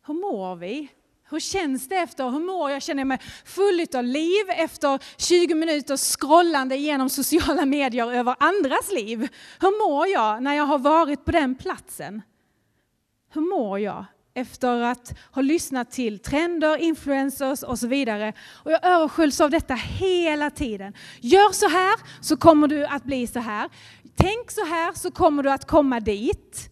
Hur 0.07 0.15
mår 0.15 0.57
vi? 0.57 0.89
Hur 1.31 1.41
känns 1.41 1.89
det 1.89 1.95
efter, 1.95 2.31
hur 2.31 2.41
mår 2.41 2.71
jag? 2.71 2.83
Känner 2.83 3.01
jag 3.01 3.07
mig 3.07 3.19
full 3.45 3.87
av 3.95 4.05
liv 4.05 4.45
efter 4.49 4.99
20 5.17 5.55
minuters 5.55 6.01
scrollande 6.01 6.77
genom 6.77 7.11
sociala 7.11 7.65
medier 7.65 8.13
över 8.13 8.37
andras 8.41 8.93
liv? 8.93 9.29
Hur 9.61 9.89
mår 9.89 10.07
jag 10.07 10.43
när 10.43 10.55
jag 10.55 10.65
har 10.65 10.79
varit 10.79 11.25
på 11.25 11.31
den 11.31 11.55
platsen? 11.55 12.23
Hur 13.33 13.41
mår 13.41 13.79
jag 13.79 14.05
efter 14.35 14.83
att 14.83 15.19
ha 15.33 15.43
lyssnat 15.43 15.91
till 15.91 16.19
trender, 16.19 16.77
influencers 16.77 17.63
och 17.63 17.79
så 17.79 17.87
vidare. 17.87 18.33
Och 18.53 18.73
jag 18.73 18.87
översköljs 18.87 19.41
av 19.41 19.51
detta 19.51 19.75
hela 19.75 20.51
tiden. 20.51 20.95
Gör 21.21 21.53
så 21.53 21.69
här 21.69 21.95
så 22.21 22.37
kommer 22.37 22.69
du 22.69 22.87
att 22.87 23.05
bli 23.05 23.27
så 23.27 23.39
här. 23.39 23.71
Tänk 24.17 24.51
så 24.51 24.65
här 24.65 24.93
så 24.93 25.11
kommer 25.11 25.43
du 25.43 25.51
att 25.51 25.67
komma 25.67 26.01
dit. 26.01 26.71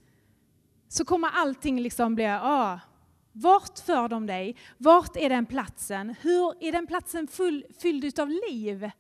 Så 0.89 1.05
kommer 1.05 1.29
allting 1.35 1.81
liksom 1.81 2.15
bli, 2.15 2.27
ah, 2.27 2.79
vart 3.43 3.79
för 3.79 4.09
de 4.09 4.27
dig? 4.27 4.57
Vart 4.79 5.17
är 5.17 5.29
den 5.29 5.47
platsen? 5.47 6.15
Hur 6.21 6.65
är 6.65 6.73
den 6.73 6.87
platsen 6.87 7.29
full, 7.29 7.65
fylld 7.79 8.21
av 8.21 8.29
liv? 8.29 8.91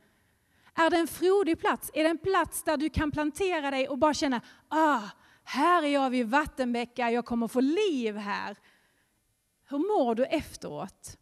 Är 0.75 0.91
det 0.91 0.97
en 0.97 1.09
frodig 1.09 1.61
plats? 1.61 1.91
Är 1.95 2.03
det 2.03 2.11
en 2.11 2.19
plats 2.19 2.63
där 2.63 2.77
du 2.77 2.91
kan 2.91 3.11
plantera 3.11 3.71
dig 3.71 3.89
och 3.89 3.99
bara 3.99 4.15
känna, 4.15 4.41
ah, 4.69 5.03
här 5.45 5.83
är 5.83 5.89
jag 5.89 6.11
vid 6.11 6.27
vattenbäckar, 6.27 7.09
jag 7.09 7.25
kommer 7.25 7.49
få 7.49 7.61
liv 7.61 8.17
här. 8.17 8.57
Hur 9.69 9.79
mår 9.79 10.15
du 10.15 10.25
efteråt? 10.25 11.19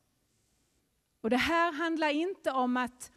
Och 1.20 1.30
det 1.30 1.36
här 1.36 1.72
handlar 1.72 2.08
inte 2.08 2.50
om 2.50 2.76
att 2.76 3.10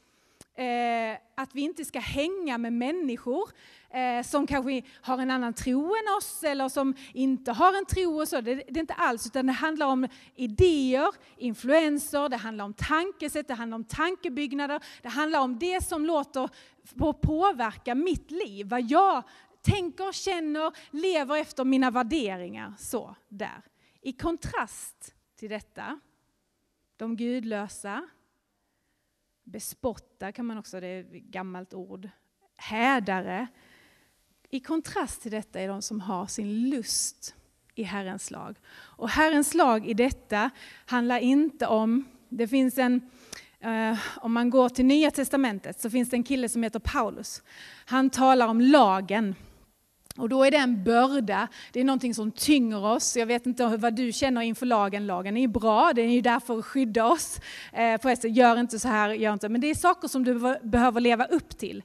eh, 0.59 1.17
att 1.35 1.55
vi 1.55 1.61
inte 1.61 1.85
ska 1.85 1.99
hänga 1.99 2.57
med 2.57 2.73
människor 2.73 3.49
eh, 3.89 4.23
som 4.23 4.47
kanske 4.47 4.81
har 5.01 5.17
en 5.17 5.31
annan 5.31 5.53
tro 5.53 5.85
än 5.85 6.17
oss 6.17 6.43
eller 6.43 6.69
som 6.69 6.93
inte 7.13 7.51
har 7.51 7.77
en 7.77 7.85
tro 7.85 8.21
och 8.21 8.27
så. 8.27 8.41
Det, 8.41 8.55
det 8.55 8.77
är 8.77 8.79
inte 8.79 8.93
alls, 8.93 9.25
utan 9.25 9.45
det 9.45 9.53
handlar 9.53 9.87
om 9.87 10.07
idéer, 10.35 11.07
influenser, 11.37 12.29
det 12.29 12.37
handlar 12.37 12.65
om 12.65 12.73
tankesätt, 12.73 13.47
det 13.47 13.53
handlar 13.53 13.75
om 13.75 13.83
tankebyggnader, 13.83 14.79
det 15.01 15.09
handlar 15.09 15.39
om 15.39 15.59
det 15.59 15.83
som 15.83 16.05
låter 16.05 16.49
påverka 17.21 17.95
mitt 17.95 18.31
liv, 18.31 18.69
vad 18.69 18.81
jag 18.81 19.23
tänker, 19.61 20.11
känner, 20.11 20.71
lever 20.89 21.37
efter 21.37 21.65
mina 21.65 21.91
värderingar. 21.91 22.73
Så, 22.77 23.15
där. 23.29 23.61
I 24.01 24.13
kontrast 24.13 25.13
till 25.35 25.49
detta, 25.49 25.99
de 26.97 27.15
gudlösa, 27.15 28.07
Bespotta 29.51 30.31
kan 30.31 30.45
man 30.45 30.57
också, 30.57 30.79
det 30.79 30.87
är 30.87 30.99
ett 30.99 31.11
gammalt 31.11 31.73
ord. 31.73 32.09
Hädare. 32.57 33.47
I 34.49 34.59
kontrast 34.59 35.21
till 35.21 35.31
detta 35.31 35.59
är 35.59 35.67
de 35.67 35.81
som 35.81 36.01
har 36.01 36.27
sin 36.27 36.69
lust 36.69 37.35
i 37.75 37.83
Herrens 37.83 38.31
lag. 38.31 38.57
Och 38.71 39.09
Herrens 39.09 39.53
lag 39.53 39.87
i 39.87 39.93
detta 39.93 40.49
handlar 40.85 41.19
inte 41.19 41.67
om, 41.67 42.05
det 42.29 42.47
finns 42.47 42.77
en, 42.77 43.01
eh, 43.59 43.97
om 44.17 44.33
man 44.33 44.49
går 44.49 44.69
till 44.69 44.85
Nya 44.85 45.11
Testamentet 45.11 45.81
så 45.81 45.89
finns 45.89 46.09
det 46.09 46.15
en 46.15 46.23
kille 46.23 46.49
som 46.49 46.63
heter 46.63 46.79
Paulus. 46.79 47.43
Han 47.85 48.09
talar 48.09 48.47
om 48.47 48.61
lagen. 48.61 49.35
Och 50.19 50.29
då 50.29 50.43
är 50.43 50.51
det 50.51 50.57
en 50.57 50.83
börda, 50.83 51.47
det 51.71 51.79
är 51.79 51.83
någonting 51.83 52.13
som 52.13 52.31
tynger 52.31 52.85
oss. 52.85 53.17
Jag 53.17 53.25
vet 53.25 53.45
inte 53.45 53.77
vad 53.77 53.95
du 53.95 54.11
känner 54.11 54.41
inför 54.41 54.65
lagen. 54.65 55.07
Lagen 55.07 55.37
är 55.37 55.41
ju 55.41 55.47
bra, 55.47 55.91
den 55.95 56.05
är 56.05 56.13
ju 56.13 56.21
där 56.21 56.39
för 56.39 56.59
att 56.59 56.65
skydda 56.65 57.05
oss. 57.05 57.39
Eh, 57.73 57.97
på 57.97 58.09
ett 58.09 58.21
sätt, 58.21 58.35
gör 58.35 58.59
inte 58.59 58.79
så 58.79 58.87
här, 58.87 59.09
gör 59.09 59.33
inte. 59.33 59.49
Men 59.49 59.61
det 59.61 59.69
är 59.69 59.75
saker 59.75 60.07
som 60.07 60.23
du 60.23 60.57
behöver 60.63 61.01
leva 61.01 61.25
upp 61.25 61.57
till. 61.57 61.83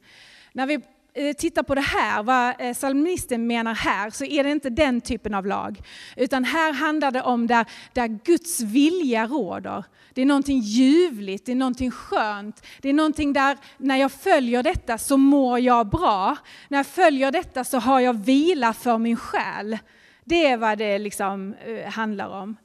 När 0.53 0.67
vi 0.67 0.81
Eh, 1.17 1.33
tittar 1.33 1.63
på 1.63 1.75
det 1.75 1.81
här, 1.81 2.23
vad 2.23 2.55
eh, 2.59 2.75
psalmisten 2.75 3.47
menar 3.47 3.75
här, 3.75 4.11
så 4.11 4.25
är 4.25 4.45
det 4.45 4.51
inte 4.51 4.71
den 4.71 5.01
typen 5.01 5.35
av 5.35 5.47
lag. 5.47 5.81
Utan 6.17 6.45
här 6.45 6.73
handlar 6.73 7.11
det 7.11 7.23
om 7.23 7.47
där, 7.47 7.67
där 7.93 8.09
Guds 8.25 8.61
vilja 8.61 9.27
råder. 9.27 9.85
Det 10.15 10.23
är 10.23 10.27
någonting 10.27 10.61
ljuvligt, 10.61 11.47
det 11.47 11.53
är 11.53 11.57
någonting 11.57 11.91
skönt. 11.91 12.67
Det 12.81 12.89
är 12.89 12.93
någonting 12.93 13.33
där 13.33 13.59
när 13.79 13.97
jag 13.97 14.13
följer 14.13 14.63
detta 14.63 14.99
så 14.99 15.17
mår 15.17 15.59
jag 15.59 15.89
bra. 15.89 16.37
När 16.69 16.79
jag 16.79 16.87
följer 16.87 17.31
detta 17.31 17.65
så 17.65 17.79
har 17.79 18.01
jag 18.01 18.25
vila 18.25 18.73
för 18.73 18.99
min 18.99 19.17
själ. 19.17 19.79
Det 20.25 20.47
är 20.47 20.57
vad 20.57 20.79
det 20.79 20.99
liksom 20.99 21.55
eh, 21.55 21.93
handlar 21.93 22.29
om. 22.29 22.57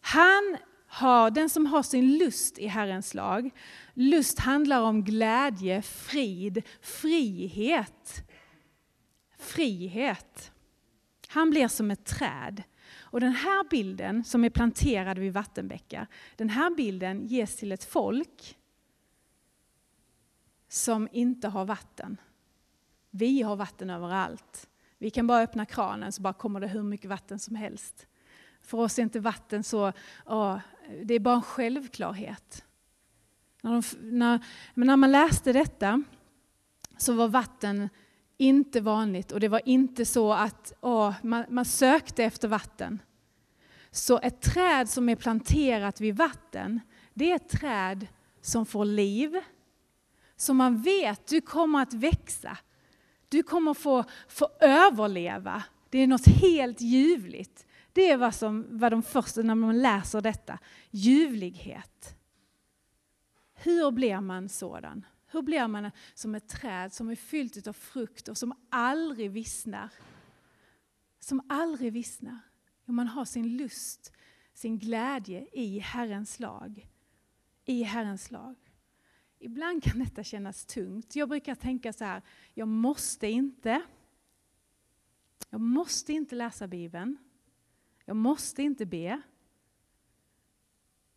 Han 0.00 0.56
har, 0.88 1.30
den 1.30 1.48
som 1.48 1.66
har 1.66 1.82
sin 1.82 2.18
lust 2.18 2.58
i 2.58 2.66
Herrens 2.66 3.14
lag, 3.14 3.50
lust 3.98 4.38
handlar 4.38 4.80
om 4.80 5.04
glädje, 5.04 5.82
frid, 5.82 6.62
frihet. 6.80 8.24
Frihet. 9.38 10.52
Han 11.28 11.50
blir 11.50 11.68
som 11.68 11.90
ett 11.90 12.04
träd. 12.04 12.62
Och 13.00 13.20
den 13.20 13.32
här 13.32 13.68
bilden 13.70 14.24
som 14.24 14.44
är 14.44 14.50
planterad 14.50 15.18
vid 15.18 15.32
vattenbäckar, 15.32 16.06
den 16.36 16.48
här 16.48 16.76
bilden 16.76 17.26
ges 17.26 17.56
till 17.56 17.72
ett 17.72 17.84
folk 17.84 18.58
som 20.68 21.08
inte 21.12 21.48
har 21.48 21.64
vatten. 21.64 22.20
Vi 23.10 23.42
har 23.42 23.56
vatten 23.56 23.90
överallt. 23.90 24.68
Vi 24.98 25.10
kan 25.10 25.26
bara 25.26 25.42
öppna 25.42 25.66
kranen 25.66 26.12
så 26.12 26.22
bara 26.22 26.32
kommer 26.32 26.60
det 26.60 26.68
hur 26.68 26.82
mycket 26.82 27.10
vatten 27.10 27.38
som 27.38 27.56
helst. 27.56 28.06
För 28.60 28.78
oss 28.78 28.98
är 28.98 29.02
inte 29.02 29.20
vatten 29.20 29.64
så, 29.64 29.92
åh, 30.26 30.58
det 31.04 31.14
är 31.14 31.20
bara 31.20 31.34
en 31.34 31.42
självklarhet. 31.42 32.64
När, 33.62 33.72
de, 33.72 33.82
när, 34.16 34.40
när 34.74 34.96
man 34.96 35.12
läste 35.12 35.52
detta 35.52 36.02
så 36.98 37.12
var 37.12 37.28
vatten 37.28 37.88
inte 38.36 38.80
vanligt 38.80 39.32
och 39.32 39.40
det 39.40 39.48
var 39.48 39.62
inte 39.64 40.04
så 40.04 40.32
att 40.32 40.72
åh, 40.80 41.14
man, 41.22 41.44
man 41.48 41.64
sökte 41.64 42.24
efter 42.24 42.48
vatten. 42.48 43.02
Så 43.90 44.18
ett 44.18 44.40
träd 44.40 44.88
som 44.88 45.08
är 45.08 45.16
planterat 45.16 46.00
vid 46.00 46.16
vatten, 46.16 46.80
det 47.14 47.30
är 47.30 47.36
ett 47.36 47.48
träd 47.48 48.06
som 48.40 48.66
får 48.66 48.84
liv, 48.84 49.36
som 50.36 50.56
man 50.56 50.82
vet 50.82 51.26
du 51.26 51.40
kommer 51.40 51.82
att 51.82 51.94
växa. 51.94 52.58
Du 53.28 53.42
kommer 53.42 53.74
få, 53.74 54.04
få 54.28 54.48
överleva. 54.60 55.62
Det 55.90 55.98
är 55.98 56.06
något 56.06 56.26
helt 56.26 56.80
ljuvligt. 56.80 57.66
Det 57.92 58.10
är 58.10 58.16
vad, 58.16 58.34
som, 58.34 58.66
vad 58.70 58.92
de 58.92 59.02
första, 59.02 59.42
när 59.42 59.54
man 59.54 59.82
läser 59.82 60.20
detta, 60.20 60.58
ljuvlighet. 60.90 62.17
Hur 63.68 63.90
blir 63.90 64.20
man 64.20 64.48
sådan? 64.48 65.06
Hur 65.26 65.42
blir 65.42 65.68
man 65.68 65.90
som 66.14 66.34
ett 66.34 66.48
träd 66.48 66.92
som 66.92 67.08
är 67.08 67.16
fyllt 67.16 67.66
av 67.66 67.72
frukt 67.72 68.28
och 68.28 68.38
som 68.38 68.54
aldrig 68.70 69.30
vissnar? 69.30 69.92
Som 71.20 71.42
aldrig 71.48 71.92
vissnar. 71.92 72.38
Jo, 72.84 72.92
man 72.92 73.06
har 73.06 73.24
sin 73.24 73.56
lust, 73.56 74.12
sin 74.54 74.78
glädje 74.78 75.48
i 75.52 75.78
Herrens 75.78 76.40
lag. 76.40 76.88
I 77.64 77.82
Herrens 77.82 78.30
lag. 78.30 78.54
Ibland 79.38 79.82
kan 79.82 79.98
detta 79.98 80.24
kännas 80.24 80.64
tungt. 80.64 81.16
Jag 81.16 81.28
brukar 81.28 81.54
tänka 81.54 81.92
så 81.92 82.04
här, 82.04 82.22
jag 82.54 82.68
måste 82.68 83.26
inte. 83.26 83.82
Jag 85.50 85.60
måste 85.60 86.12
inte 86.12 86.34
läsa 86.34 86.66
Bibeln. 86.68 87.16
Jag 88.04 88.16
måste 88.16 88.62
inte 88.62 88.86
be. 88.86 89.20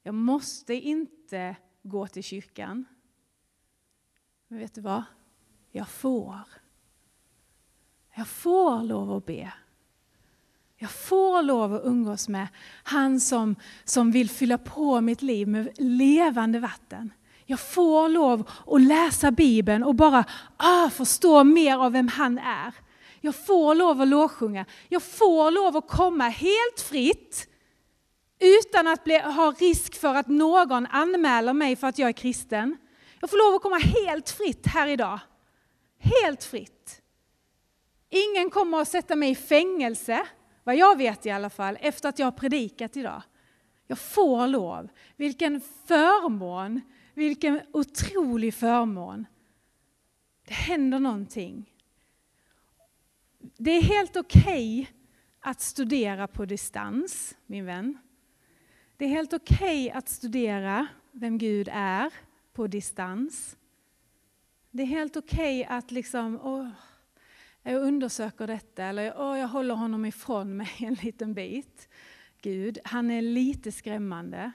Jag 0.04 0.14
måste 0.14 0.74
inte 0.74 1.56
gå 1.84 2.08
till 2.08 2.24
kyrkan. 2.24 2.86
Men 4.48 4.60
vet 4.60 4.76
du 4.76 4.82
vad? 4.82 5.04
Jag 5.72 5.90
får. 5.90 6.40
Jag 8.16 8.28
får 8.28 8.84
lov 8.84 9.12
att 9.12 9.26
be. 9.26 9.54
Jag 10.78 10.92
får 10.92 11.42
lov 11.42 11.74
att 11.74 11.86
umgås 11.86 12.30
med 12.30 12.48
han 12.84 13.20
som, 13.20 13.56
som 13.84 14.12
vill 14.12 14.30
fylla 14.30 14.58
på 14.58 15.02
mitt 15.02 15.22
liv 15.22 15.48
med 15.48 15.70
levande 15.78 16.60
vatten. 16.60 17.14
Jag 17.46 17.60
får 17.60 18.10
lov 18.10 18.50
att 18.68 18.82
läsa 18.82 19.32
Bibeln 19.32 19.84
och 19.84 19.96
bara 19.96 20.24
ah, 20.58 20.90
förstå 20.90 21.44
mer 21.44 21.78
av 21.78 21.92
vem 21.92 22.08
han 22.08 22.40
är. 22.40 22.74
Jag 23.22 23.36
får 23.36 23.76
lov 23.76 24.02
att 24.02 24.08
lovsjunga. 24.08 24.66
Jag 24.90 25.04
får 25.04 25.52
lov 25.52 25.78
att 25.78 25.88
komma 25.88 26.24
helt 26.24 26.82
fritt 26.90 27.48
utan 28.42 28.88
att 28.88 29.04
bli, 29.04 29.20
ha 29.20 29.54
risk 29.60 29.96
för 29.96 30.16
att 30.16 30.28
någon 30.28 30.86
anmäler 30.86 31.54
mig 31.54 31.76
för 31.76 31.88
att 31.88 31.98
jag 31.98 32.10
är 32.10 32.14
kristen. 32.14 32.78
Jag 33.20 33.30
får 33.30 33.38
lov 33.38 33.56
att 33.56 33.62
komma 33.62 33.78
helt 33.78 34.30
fritt 34.30 34.68
här 34.68 34.88
idag. 34.88 35.20
Helt 36.00 36.44
fritt. 36.44 37.02
Ingen 38.10 38.50
kommer 38.50 38.82
att 38.82 38.88
sätta 38.88 39.16
mig 39.16 39.30
i 39.30 39.36
fängelse, 39.36 40.28
vad 40.64 40.76
jag 40.76 40.98
vet 40.98 41.26
i 41.26 41.30
alla 41.30 41.50
fall, 41.50 41.78
efter 41.82 42.10
att 42.10 42.20
jag 42.20 42.26
har 42.26 42.32
predikat 42.32 42.98
idag. 42.98 43.22
Jag 43.88 44.00
får 44.00 44.48
lov. 44.48 44.90
Vilken 45.16 45.62
förmån, 45.86 46.82
vilken 47.14 47.62
otrolig 47.74 48.54
förmån. 48.54 49.26
Det 50.48 50.54
händer 50.54 51.00
någonting. 51.00 51.74
Det 53.58 53.72
är 53.72 53.82
helt 53.82 54.18
okej 54.18 54.82
okay 54.82 54.98
att 55.40 55.62
studera 55.62 56.28
på 56.28 56.46
distans, 56.46 57.36
min 57.46 57.66
vän. 57.66 57.98
Det 59.02 59.06
är 59.06 59.10
helt 59.10 59.34
okej 59.34 59.86
okay 59.86 59.90
att 59.90 60.10
studera 60.10 60.88
vem 61.12 61.38
Gud 61.38 61.70
är 61.72 62.14
på 62.54 62.68
distans. 62.68 63.58
Det 64.72 64.84
är 64.84 64.88
helt 64.88 65.18
okej 65.18 65.62
okay 65.62 65.78
att 65.78 65.92
liksom, 65.92 66.40
åh, 66.44 66.70
jag 67.64 67.82
undersöker 67.82 68.48
detta 68.48 68.84
eller 68.84 69.14
åh, 69.18 69.40
jag 69.40 69.48
håller 69.48 69.76
honom 69.76 70.06
ifrån 70.06 70.58
mig 70.58 70.70
en 70.80 70.94
liten 70.94 71.34
bit. 71.34 71.90
Gud, 72.42 72.80
han 72.84 73.12
är 73.12 73.22
lite 73.22 73.72
skrämmande. 73.72 74.52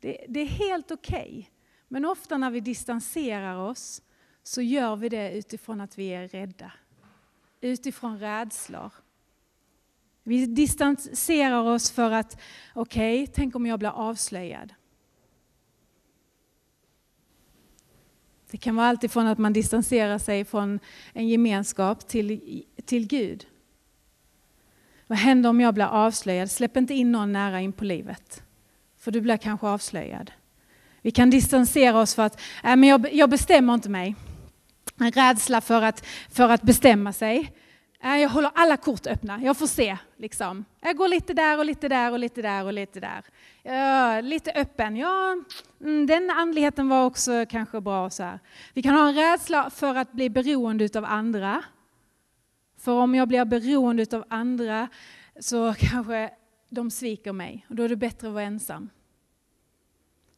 Det, 0.00 0.26
det 0.28 0.40
är 0.40 0.46
helt 0.46 0.90
okej. 0.90 1.28
Okay. 1.28 1.44
Men 1.88 2.04
ofta 2.04 2.38
när 2.38 2.50
vi 2.50 2.60
distanserar 2.60 3.56
oss 3.56 4.02
så 4.42 4.62
gör 4.62 4.96
vi 4.96 5.08
det 5.08 5.38
utifrån 5.38 5.80
att 5.80 5.98
vi 5.98 6.08
är 6.08 6.28
rädda. 6.28 6.72
Utifrån 7.60 8.18
rädslor. 8.18 8.92
Vi 10.26 10.46
distanserar 10.46 11.60
oss 11.60 11.90
för 11.90 12.10
att, 12.10 12.40
okej, 12.74 13.22
okay, 13.22 13.34
tänk 13.34 13.56
om 13.56 13.66
jag 13.66 13.78
blir 13.78 13.88
avslöjad. 13.90 14.74
Det 18.50 18.56
kan 18.58 18.76
vara 18.76 18.86
alltifrån 18.86 19.26
att 19.26 19.38
man 19.38 19.52
distanserar 19.52 20.18
sig 20.18 20.44
från 20.44 20.80
en 21.12 21.28
gemenskap 21.28 22.08
till, 22.08 22.62
till 22.84 23.06
Gud. 23.06 23.46
Vad 25.06 25.18
händer 25.18 25.50
om 25.50 25.60
jag 25.60 25.74
blir 25.74 25.84
avslöjad? 25.84 26.50
Släpp 26.50 26.76
inte 26.76 26.94
in 26.94 27.12
någon 27.12 27.32
nära 27.32 27.60
in 27.60 27.72
på 27.72 27.84
livet. 27.84 28.42
För 28.98 29.10
du 29.10 29.20
blir 29.20 29.36
kanske 29.36 29.66
avslöjad. 29.66 30.30
Vi 31.02 31.10
kan 31.10 31.30
distansera 31.30 32.00
oss 32.00 32.14
för 32.14 32.22
att, 32.22 32.40
äh, 32.64 32.76
men 32.76 32.82
jag, 32.82 33.14
jag 33.14 33.30
bestämmer 33.30 33.74
inte 33.74 33.88
mig. 33.88 34.14
En 34.98 35.12
rädsla 35.12 35.60
för 35.60 35.82
att, 35.82 36.06
för 36.30 36.48
att 36.48 36.62
bestämma 36.62 37.12
sig. 37.12 37.52
Eh, 38.04 38.16
jag 38.16 38.28
håller 38.28 38.50
alla 38.54 38.76
kort 38.76 39.06
öppna, 39.06 39.40
jag 39.42 39.56
får 39.56 39.66
se. 39.66 39.98
Liksom. 40.16 40.64
Jag 40.80 40.96
går 40.96 41.08
lite 41.08 41.34
där 41.34 41.58
och 41.58 41.64
lite 41.64 41.88
där 41.88 42.12
och 42.12 42.18
lite 42.18 42.42
där 42.42 42.64
och 42.64 42.72
lite 42.72 43.00
där. 43.00 43.24
Eh, 43.62 44.22
lite 44.22 44.52
öppen. 44.52 44.96
Ja, 44.96 45.36
mm, 45.80 46.06
den 46.06 46.30
andligheten 46.30 46.88
var 46.88 47.04
också 47.04 47.46
kanske 47.48 47.80
bra. 47.80 48.10
Så 48.10 48.22
här. 48.22 48.38
Vi 48.74 48.82
kan 48.82 48.94
ha 48.94 49.08
en 49.08 49.14
rädsla 49.14 49.70
för 49.70 49.94
att 49.94 50.12
bli 50.12 50.30
beroende 50.30 50.88
av 50.94 51.04
andra. 51.04 51.64
För 52.78 52.92
om 52.92 53.14
jag 53.14 53.28
blir 53.28 53.44
beroende 53.44 54.06
av 54.12 54.24
andra 54.28 54.88
så 55.40 55.74
kanske 55.78 56.30
de 56.68 56.90
sviker 56.90 57.32
mig 57.32 57.66
och 57.68 57.74
då 57.74 57.82
är 57.82 57.88
det 57.88 57.96
bättre 57.96 58.28
att 58.28 58.34
vara 58.34 58.44
ensam. 58.44 58.90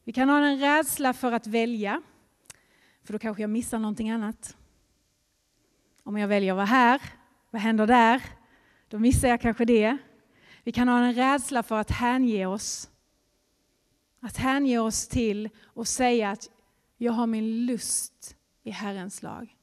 Vi 0.05 0.12
kan 0.12 0.29
ha 0.29 0.38
en 0.38 0.59
rädsla 0.59 1.12
för 1.12 1.33
att 1.33 1.46
välja, 1.46 2.02
för 3.05 3.12
då 3.12 3.18
kanske 3.18 3.42
jag 3.42 3.50
missar 3.50 3.79
någonting 3.79 4.11
annat. 4.11 4.57
Om 6.02 6.18
jag 6.18 6.29
väljer 6.29 6.52
att 6.52 6.57
vara 6.57 6.66
här, 6.66 7.00
vad 7.57 7.62
händer 7.62 7.87
där? 7.87 8.23
Då 8.88 8.99
missar 8.99 9.29
jag 9.29 9.40
kanske 9.40 9.64
det. 9.64 9.97
Vi 10.62 10.73
kan 10.73 10.88
ha 10.88 10.99
en 10.99 11.14
rädsla 11.14 11.62
för 11.62 11.79
att 11.79 11.90
hänge 11.90 12.47
oss. 12.47 12.90
Att 14.21 14.37
hänge 14.37 14.79
oss 14.79 15.09
till 15.09 15.49
och 15.64 15.88
säga 15.88 16.31
att 16.31 16.51
jag 16.97 17.12
har 17.12 17.27
min 17.27 17.66
lust 17.66 18.37
i 18.62 18.71
Herrens 18.71 19.23
lag. 19.23 19.57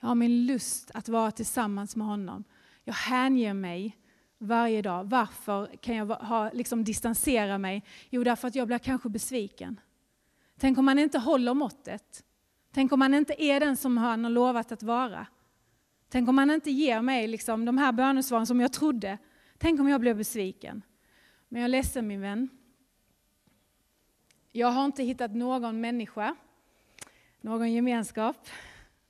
Jag 0.00 0.08
har 0.08 0.14
min 0.14 0.46
lust 0.46 0.90
att 0.94 1.08
vara 1.08 1.30
tillsammans 1.30 1.96
med 1.96 2.06
honom. 2.06 2.44
Jag 2.84 2.94
hänger 2.94 3.54
mig 3.54 3.96
varje 4.38 4.82
dag. 4.82 5.04
Varför 5.04 5.76
kan 5.80 5.96
jag 5.96 6.06
ha, 6.06 6.50
liksom 6.52 6.84
distansera 6.84 7.58
mig? 7.58 7.84
Jo, 8.08 8.24
därför 8.24 8.48
att 8.48 8.54
jag 8.54 8.66
blir 8.66 8.78
kanske 8.78 9.08
besviken. 9.08 9.80
Tänk 10.58 10.78
om 10.78 10.84
man 10.84 10.98
inte 10.98 11.18
håller 11.18 11.54
måttet. 11.54 12.24
Tänk 12.72 12.92
om 12.92 12.98
man 12.98 13.14
inte 13.14 13.42
är 13.42 13.60
den 13.60 13.76
som 13.76 13.98
han 13.98 14.24
har 14.24 14.30
lovat 14.30 14.72
att 14.72 14.82
vara. 14.82 15.26
Tänk 16.10 16.28
om 16.28 16.38
han 16.38 16.50
inte 16.50 16.70
ger 16.70 17.02
mig 17.02 17.28
liksom 17.28 17.64
de 17.64 17.78
här 17.78 17.92
bönesvaren 17.92 18.46
som 18.46 18.60
jag 18.60 18.72
trodde. 18.72 19.18
Tänk 19.58 19.80
om 19.80 19.88
jag 19.88 20.00
blir 20.00 20.14
besviken. 20.14 20.82
Men 21.48 21.60
jag 21.60 21.64
är 21.64 21.68
ledsen 21.68 22.06
min 22.06 22.20
vän. 22.20 22.48
Jag 24.52 24.68
har 24.68 24.84
inte 24.84 25.02
hittat 25.02 25.34
någon 25.34 25.80
människa, 25.80 26.36
någon 27.40 27.72
gemenskap 27.72 28.48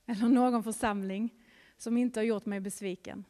eller 0.07 0.29
någon 0.29 0.63
församling 0.63 1.35
som 1.77 1.97
inte 1.97 2.21
har 2.21 2.25
gjort 2.25 2.47
mig 2.47 2.61
besviken. 2.61 3.25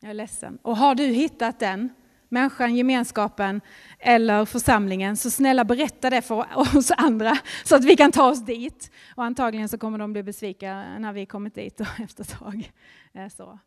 Jag 0.00 0.10
är 0.10 0.14
ledsen. 0.14 0.58
Och 0.62 0.76
har 0.76 0.94
du 0.94 1.04
hittat 1.04 1.58
den, 1.58 1.88
människan, 2.30 2.76
gemenskapen 2.76 3.60
eller 3.98 4.44
församlingen, 4.44 5.16
så 5.16 5.30
snälla 5.30 5.64
berätta 5.64 6.10
det 6.10 6.22
för 6.22 6.46
oss 6.76 6.90
andra 6.90 7.38
så 7.64 7.76
att 7.76 7.84
vi 7.84 7.96
kan 7.96 8.12
ta 8.12 8.30
oss 8.30 8.44
dit. 8.44 8.90
Och 9.14 9.24
antagligen 9.24 9.68
så 9.68 9.78
kommer 9.78 9.98
de 9.98 10.12
bli 10.12 10.22
besvikna 10.22 10.98
när 10.98 11.12
vi 11.12 11.26
kommit 11.26 11.54
dit 11.54 11.80
efter 11.98 12.22
ett 12.22 12.38
tag. 12.38 12.72
Eh, 13.12 13.28
så. 13.28 13.58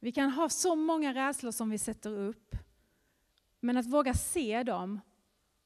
Vi 0.00 0.12
kan 0.12 0.30
ha 0.30 0.48
så 0.48 0.76
många 0.76 1.14
rädslor 1.14 1.50
som 1.50 1.70
vi 1.70 1.78
sätter 1.78 2.18
upp, 2.18 2.56
men 3.60 3.76
att 3.76 3.86
våga 3.86 4.14
se 4.14 4.62
dem 4.62 5.00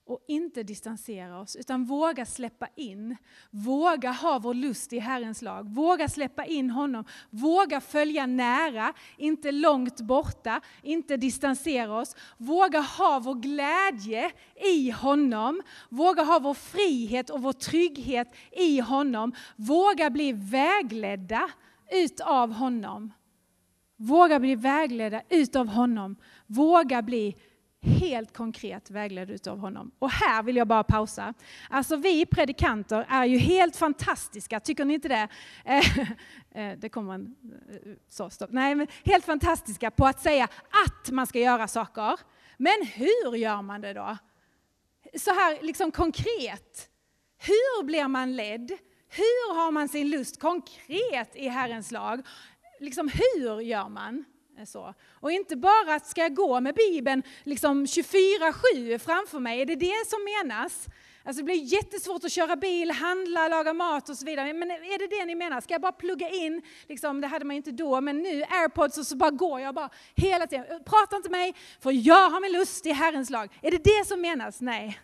och 0.07 0.25
inte 0.29 0.63
distansera 0.63 1.41
oss, 1.41 1.57
utan 1.57 1.85
våga 1.85 2.27
släppa 2.27 2.69
in. 2.75 3.17
Våga 3.51 4.11
ha 4.11 4.39
vår 4.39 4.55
lust 4.55 4.93
i 4.93 4.99
Herrens 4.99 5.43
lag. 5.43 5.75
Våga 5.75 6.09
släppa 6.09 6.45
in 6.45 6.71
honom. 6.71 7.05
Våga 7.31 7.81
följa 7.81 8.27
nära, 8.27 8.93
inte 9.19 9.53
långt 9.53 10.01
borta, 10.01 10.61
inte 10.83 11.17
distansera 11.17 11.99
oss. 11.99 12.17
Våga 12.39 12.81
ha 12.81 13.19
vår 13.19 13.35
glädje 13.35 14.31
i 14.75 14.91
honom. 14.91 15.63
Våga 15.89 16.23
ha 16.23 16.39
vår 16.39 16.55
frihet 16.55 17.31
och 17.31 17.43
vår 17.43 17.53
trygghet 17.53 18.35
i 18.53 18.81
honom. 18.81 19.33
Våga 19.57 20.11
bli 20.11 20.33
vägledda 20.33 21.51
utav 21.93 22.53
honom. 22.53 23.13
Våga 23.97 24.41
bli 24.41 24.55
vägledda 24.55 25.23
utav 25.29 25.69
honom. 25.69 26.17
Våga 26.47 27.03
bli 27.03 27.37
helt 27.83 28.33
konkret 28.33 28.91
vägledd 28.91 29.31
utav 29.31 29.59
honom. 29.59 29.91
Och 29.99 30.11
här 30.11 30.43
vill 30.43 30.57
jag 30.57 30.69
bara 30.69 30.85
pausa. 30.85 31.35
Alltså 31.71 31.97
vi 31.97 32.27
predikanter 32.27 33.07
är 33.09 33.25
ju 33.25 33.39
helt 33.39 33.77
fantastiska, 33.77 34.61
tycker 34.61 34.85
ni 34.85 34.95
inte 34.95 35.09
det? 35.09 35.29
Eh, 35.65 36.71
eh, 36.71 36.79
det 36.79 36.89
kommer 36.89 37.15
en... 37.15 37.37
Eh, 37.71 37.93
så, 38.09 38.31
stopp. 38.31 38.51
Nej, 38.53 38.75
men 38.75 38.87
helt 39.05 39.25
fantastiska 39.25 39.91
på 39.91 40.07
att 40.07 40.21
säga 40.21 40.45
att 40.85 41.11
man 41.11 41.27
ska 41.27 41.39
göra 41.39 41.69
saker. 41.69 42.21
Men 42.57 42.87
hur 42.95 43.37
gör 43.37 43.63
man 43.63 43.81
det 43.81 43.93
då? 43.93 44.17
Så 45.19 45.31
här 45.31 45.59
liksom 45.63 45.91
konkret. 45.91 46.89
Hur 47.39 47.85
blir 47.85 48.09
man 48.09 48.37
ledd? 48.37 48.71
Hur 49.09 49.55
har 49.55 49.71
man 49.71 49.89
sin 49.89 50.11
lust 50.11 50.41
konkret 50.41 51.37
i 51.37 51.49
Herrens 51.49 51.91
lag? 51.91 52.27
Liksom 52.81 53.09
hur 53.09 53.61
gör 53.61 53.89
man? 53.89 54.25
Eh, 54.59 54.65
så. 54.65 54.95
Och 55.11 55.33
inte 55.33 55.57
bara 55.57 55.95
att 55.95 56.07
ska 56.07 56.21
jag 56.21 56.35
gå 56.35 56.61
med 56.61 56.75
Bibeln 56.75 57.23
liksom 57.43 57.87
24-7 57.87 58.99
framför 58.99 59.39
mig, 59.39 59.61
är 59.61 59.67
det 59.67 59.77
det 59.77 60.07
som 60.07 60.25
menas? 60.25 60.89
Alltså 61.25 61.43
det 61.43 61.45
blir 61.45 61.73
jättesvårt 61.73 62.25
att 62.25 62.33
köra 62.33 62.57
bil, 62.57 62.91
handla, 62.91 63.49
laga 63.49 63.73
mat 63.73 64.09
och 64.09 64.17
så 64.17 64.27
vidare. 64.27 64.53
Men 64.53 64.71
är 64.71 64.99
det 64.99 65.17
det 65.17 65.25
ni 65.25 65.35
menar? 65.35 65.61
Ska 65.61 65.75
jag 65.75 65.81
bara 65.81 65.93
plugga 65.93 66.29
in, 66.29 66.63
liksom, 66.89 67.21
det 67.21 67.27
hade 67.27 67.45
man 67.45 67.57
inte 67.57 67.71
då, 67.73 68.01
men 68.01 68.23
nu 68.23 68.43
airpods 68.43 68.99
och 68.99 69.07
så 69.07 69.17
bara 69.17 69.31
går 69.31 69.61
jag 69.61 69.75
bara 69.75 69.91
hela 70.15 70.47
tiden. 70.47 70.67
Eh, 70.71 70.79
prata 70.79 71.17
inte 71.17 71.31
med 71.31 71.41
mig, 71.41 71.55
för 71.81 71.91
jag 71.93 72.31
har 72.31 72.41
min 72.41 72.53
lust 72.53 72.87
i 72.87 72.93
Herrens 72.93 73.31
lag. 73.31 73.59
Är 73.63 73.71
det 73.71 73.85
det 73.85 74.07
som 74.07 74.21
menas? 74.21 74.61
Nej. 74.61 75.01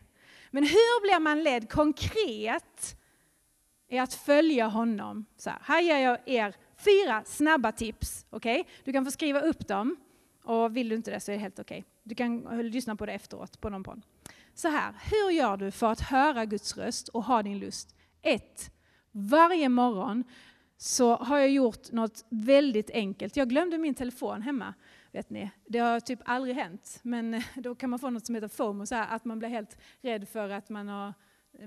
Men 0.50 0.64
hur 0.64 1.02
blir 1.02 1.20
man 1.20 1.42
ledd 1.42 1.70
konkret 1.70 2.96
i 3.88 3.98
att 3.98 4.14
följa 4.14 4.66
honom? 4.66 5.26
Så 5.36 5.50
här, 5.50 5.58
här 5.62 5.80
ger 5.80 5.98
jag 5.98 6.18
er 6.26 6.54
Fyra 6.84 7.22
snabba 7.26 7.72
tips. 7.72 8.26
Okay? 8.30 8.64
Du 8.84 8.92
kan 8.92 9.04
få 9.04 9.10
skriva 9.10 9.40
upp 9.40 9.68
dem. 9.68 9.96
Och 10.44 10.76
vill 10.76 10.88
du 10.88 10.94
inte 10.94 11.10
det 11.10 11.20
så 11.20 11.32
är 11.32 11.36
det 11.36 11.42
helt 11.42 11.58
okej. 11.58 11.78
Okay. 11.78 11.90
Du 12.02 12.14
kan 12.14 12.40
lyssna 12.70 12.96
på 12.96 13.06
det 13.06 13.12
efteråt 13.12 13.60
på 13.60 13.68
någon 13.68 13.82
podd. 13.82 14.02
Så 14.54 14.68
här, 14.68 14.94
hur 15.10 15.30
gör 15.30 15.56
du 15.56 15.70
för 15.70 15.92
att 15.92 16.00
höra 16.00 16.44
Guds 16.44 16.76
röst 16.76 17.08
och 17.08 17.24
ha 17.24 17.42
din 17.42 17.58
lust? 17.58 17.96
1. 18.22 18.72
Varje 19.10 19.68
morgon 19.68 20.24
så 20.76 21.16
har 21.16 21.38
jag 21.38 21.50
gjort 21.50 21.92
något 21.92 22.24
väldigt 22.28 22.90
enkelt. 22.90 23.36
Jag 23.36 23.48
glömde 23.48 23.78
min 23.78 23.94
telefon 23.94 24.42
hemma. 24.42 24.74
Vet 25.12 25.30
ni. 25.30 25.50
Det 25.66 25.78
har 25.78 26.00
typ 26.00 26.20
aldrig 26.24 26.56
hänt. 26.56 27.00
Men 27.02 27.42
då 27.54 27.74
kan 27.74 27.90
man 27.90 27.98
få 27.98 28.10
något 28.10 28.26
som 28.26 28.34
heter 28.34 28.48
FOMO, 28.48 28.86
så 28.86 28.94
här, 28.94 29.16
att 29.16 29.24
man 29.24 29.38
blir 29.38 29.48
helt 29.48 29.78
rädd 30.00 30.28
för 30.28 30.48
att 30.48 30.68
man 30.68 30.88
har 30.88 31.14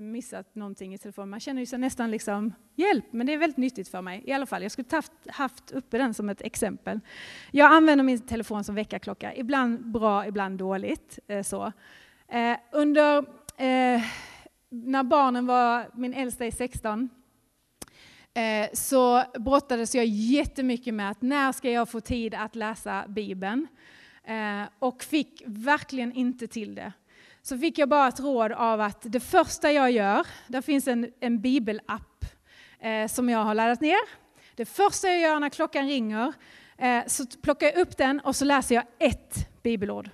missat 0.00 0.54
någonting 0.54 0.94
i 0.94 0.98
telefonen. 0.98 1.30
Man 1.30 1.40
känner 1.40 1.60
ju 1.62 1.66
sig 1.66 1.78
nästan 1.78 2.10
liksom, 2.10 2.52
hjälp, 2.74 3.04
men 3.10 3.26
det 3.26 3.32
är 3.32 3.38
väldigt 3.38 3.56
nyttigt 3.56 3.88
för 3.88 4.02
mig. 4.02 4.22
I 4.26 4.32
alla 4.32 4.46
fall, 4.46 4.62
jag 4.62 4.72
skulle 4.72 4.88
haft, 4.90 5.12
haft 5.28 5.72
uppe 5.72 5.98
den 5.98 6.14
som 6.14 6.28
ett 6.28 6.40
exempel. 6.40 7.00
Jag 7.50 7.72
använder 7.72 8.04
min 8.04 8.20
telefon 8.20 8.64
som 8.64 8.74
väckarklocka, 8.74 9.34
ibland 9.34 9.86
bra, 9.86 10.26
ibland 10.26 10.58
dåligt. 10.58 11.18
Eh, 11.28 11.42
så. 11.42 11.72
Eh, 12.28 12.56
under, 12.72 13.18
eh, 13.56 14.02
när 14.68 15.02
barnen 15.02 15.46
var, 15.46 15.90
min 15.94 16.14
äldsta 16.14 16.44
är 16.44 16.50
16, 16.50 17.08
eh, 18.34 18.68
så 18.72 19.22
brottades 19.38 19.94
jag 19.94 20.06
jättemycket 20.06 20.94
med 20.94 21.10
att 21.10 21.22
när 21.22 21.52
ska 21.52 21.70
jag 21.70 21.88
få 21.88 22.00
tid 22.00 22.34
att 22.34 22.56
läsa 22.56 23.04
Bibeln? 23.08 23.66
Eh, 24.24 24.68
och 24.78 25.02
fick 25.02 25.42
verkligen 25.46 26.12
inte 26.12 26.46
till 26.46 26.74
det 26.74 26.92
så 27.46 27.58
fick 27.58 27.78
jag 27.78 27.88
bara 27.88 28.08
ett 28.08 28.20
råd 28.20 28.52
av 28.52 28.80
att 28.80 28.98
det 29.02 29.20
första 29.20 29.72
jag 29.72 29.90
gör, 29.90 30.26
där 30.46 30.60
finns 30.60 30.88
en, 30.88 31.12
en 31.20 31.40
bibelapp 31.40 32.24
eh, 32.80 33.06
som 33.06 33.28
jag 33.28 33.38
har 33.38 33.54
laddat 33.54 33.80
ner. 33.80 33.98
Det 34.54 34.64
första 34.64 35.08
jag 35.08 35.20
gör 35.20 35.40
när 35.40 35.48
klockan 35.48 35.86
ringer 35.86 36.32
eh, 36.78 37.06
så 37.06 37.26
plockar 37.42 37.66
jag 37.66 37.76
upp 37.76 37.96
den 37.96 38.20
och 38.20 38.36
så 38.36 38.44
läser 38.44 38.74
jag 38.74 38.84
ett 38.98 39.62
bibelord. 39.62 40.10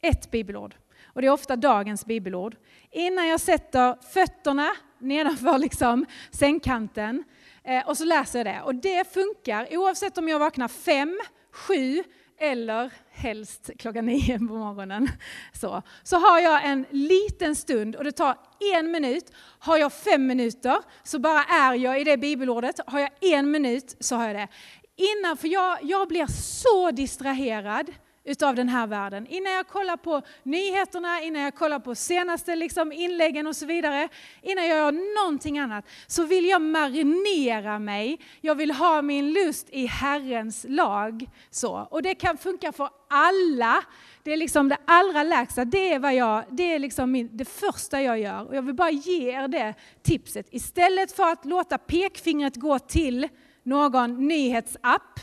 Ett 0.00 0.30
bibelord. 0.30 0.74
Och 1.04 1.20
det 1.20 1.26
är 1.26 1.32
ofta 1.32 1.56
dagens 1.56 2.06
bibelord. 2.06 2.56
Innan 2.90 3.28
jag 3.28 3.40
sätter 3.40 3.96
fötterna 4.12 4.70
nedanför 4.98 5.58
liksom 5.68 6.06
sängkanten 6.30 7.24
eh, 7.64 7.88
och 7.88 7.98
så 7.98 8.04
läser 8.04 8.38
jag 8.38 8.46
det. 8.46 8.62
Och 8.62 8.74
det 8.74 9.12
funkar 9.12 9.76
oavsett 9.76 10.18
om 10.18 10.28
jag 10.28 10.38
vaknar 10.38 10.68
fem, 10.68 11.20
sju 11.52 12.04
eller 12.38 12.92
helst 13.10 13.70
klockan 13.78 14.06
nio 14.06 14.38
på 14.38 14.44
morgonen. 14.44 15.08
Så. 15.52 15.82
så 16.02 16.16
har 16.16 16.40
jag 16.40 16.64
en 16.64 16.86
liten 16.90 17.56
stund 17.56 17.96
och 17.96 18.04
det 18.04 18.12
tar 18.12 18.36
en 18.74 18.90
minut. 18.90 19.32
Har 19.58 19.78
jag 19.78 19.92
fem 19.92 20.26
minuter 20.26 20.76
så 21.02 21.18
bara 21.18 21.44
är 21.44 21.74
jag 21.74 22.00
i 22.00 22.04
det 22.04 22.16
bibelordet. 22.16 22.80
Har 22.86 23.00
jag 23.00 23.10
en 23.20 23.50
minut 23.50 23.96
så 24.00 24.16
har 24.16 24.26
jag 24.26 24.36
det. 24.36 24.48
Innan, 24.96 25.36
för 25.36 25.48
jag, 25.48 25.78
jag 25.82 26.08
blir 26.08 26.26
så 26.26 26.90
distraherad 26.90 27.92
utav 28.24 28.54
den 28.54 28.68
här 28.68 28.86
världen. 28.86 29.26
Innan 29.26 29.52
jag 29.52 29.68
kollar 29.68 29.96
på 29.96 30.22
nyheterna, 30.42 31.22
innan 31.22 31.42
jag 31.42 31.54
kollar 31.54 31.78
på 31.78 31.94
senaste 31.94 32.56
liksom 32.56 32.92
inläggen 32.92 33.46
och 33.46 33.56
så 33.56 33.66
vidare, 33.66 34.08
innan 34.42 34.66
jag 34.66 34.78
gör 34.78 35.22
någonting 35.22 35.58
annat, 35.58 35.84
så 36.06 36.24
vill 36.24 36.44
jag 36.44 36.62
marinera 36.62 37.78
mig. 37.78 38.20
Jag 38.40 38.54
vill 38.54 38.70
ha 38.70 39.02
min 39.02 39.32
lust 39.32 39.66
i 39.70 39.86
Herrens 39.86 40.66
lag. 40.68 41.26
Så. 41.50 41.88
Och 41.90 42.02
det 42.02 42.14
kan 42.14 42.38
funka 42.38 42.72
för 42.72 42.88
alla. 43.08 43.84
Det 44.22 44.32
är 44.32 44.36
liksom 44.36 44.68
det 44.68 44.78
allra 44.84 45.22
lägsta, 45.22 45.64
det 45.64 45.92
är, 45.92 45.98
vad 45.98 46.14
jag, 46.14 46.44
det, 46.50 46.74
är 46.74 46.78
liksom 46.78 47.10
min, 47.10 47.36
det 47.36 47.44
första 47.44 48.02
jag 48.02 48.18
gör. 48.18 48.48
Och 48.48 48.56
jag 48.56 48.62
vill 48.62 48.74
bara 48.74 48.90
ge 48.90 49.30
er 49.30 49.48
det 49.48 49.74
tipset. 50.02 50.46
Istället 50.50 51.12
för 51.12 51.32
att 51.32 51.44
låta 51.44 51.78
pekfingret 51.78 52.56
gå 52.56 52.78
till 52.78 53.28
någon 53.62 54.28
nyhetsapp, 54.28 55.20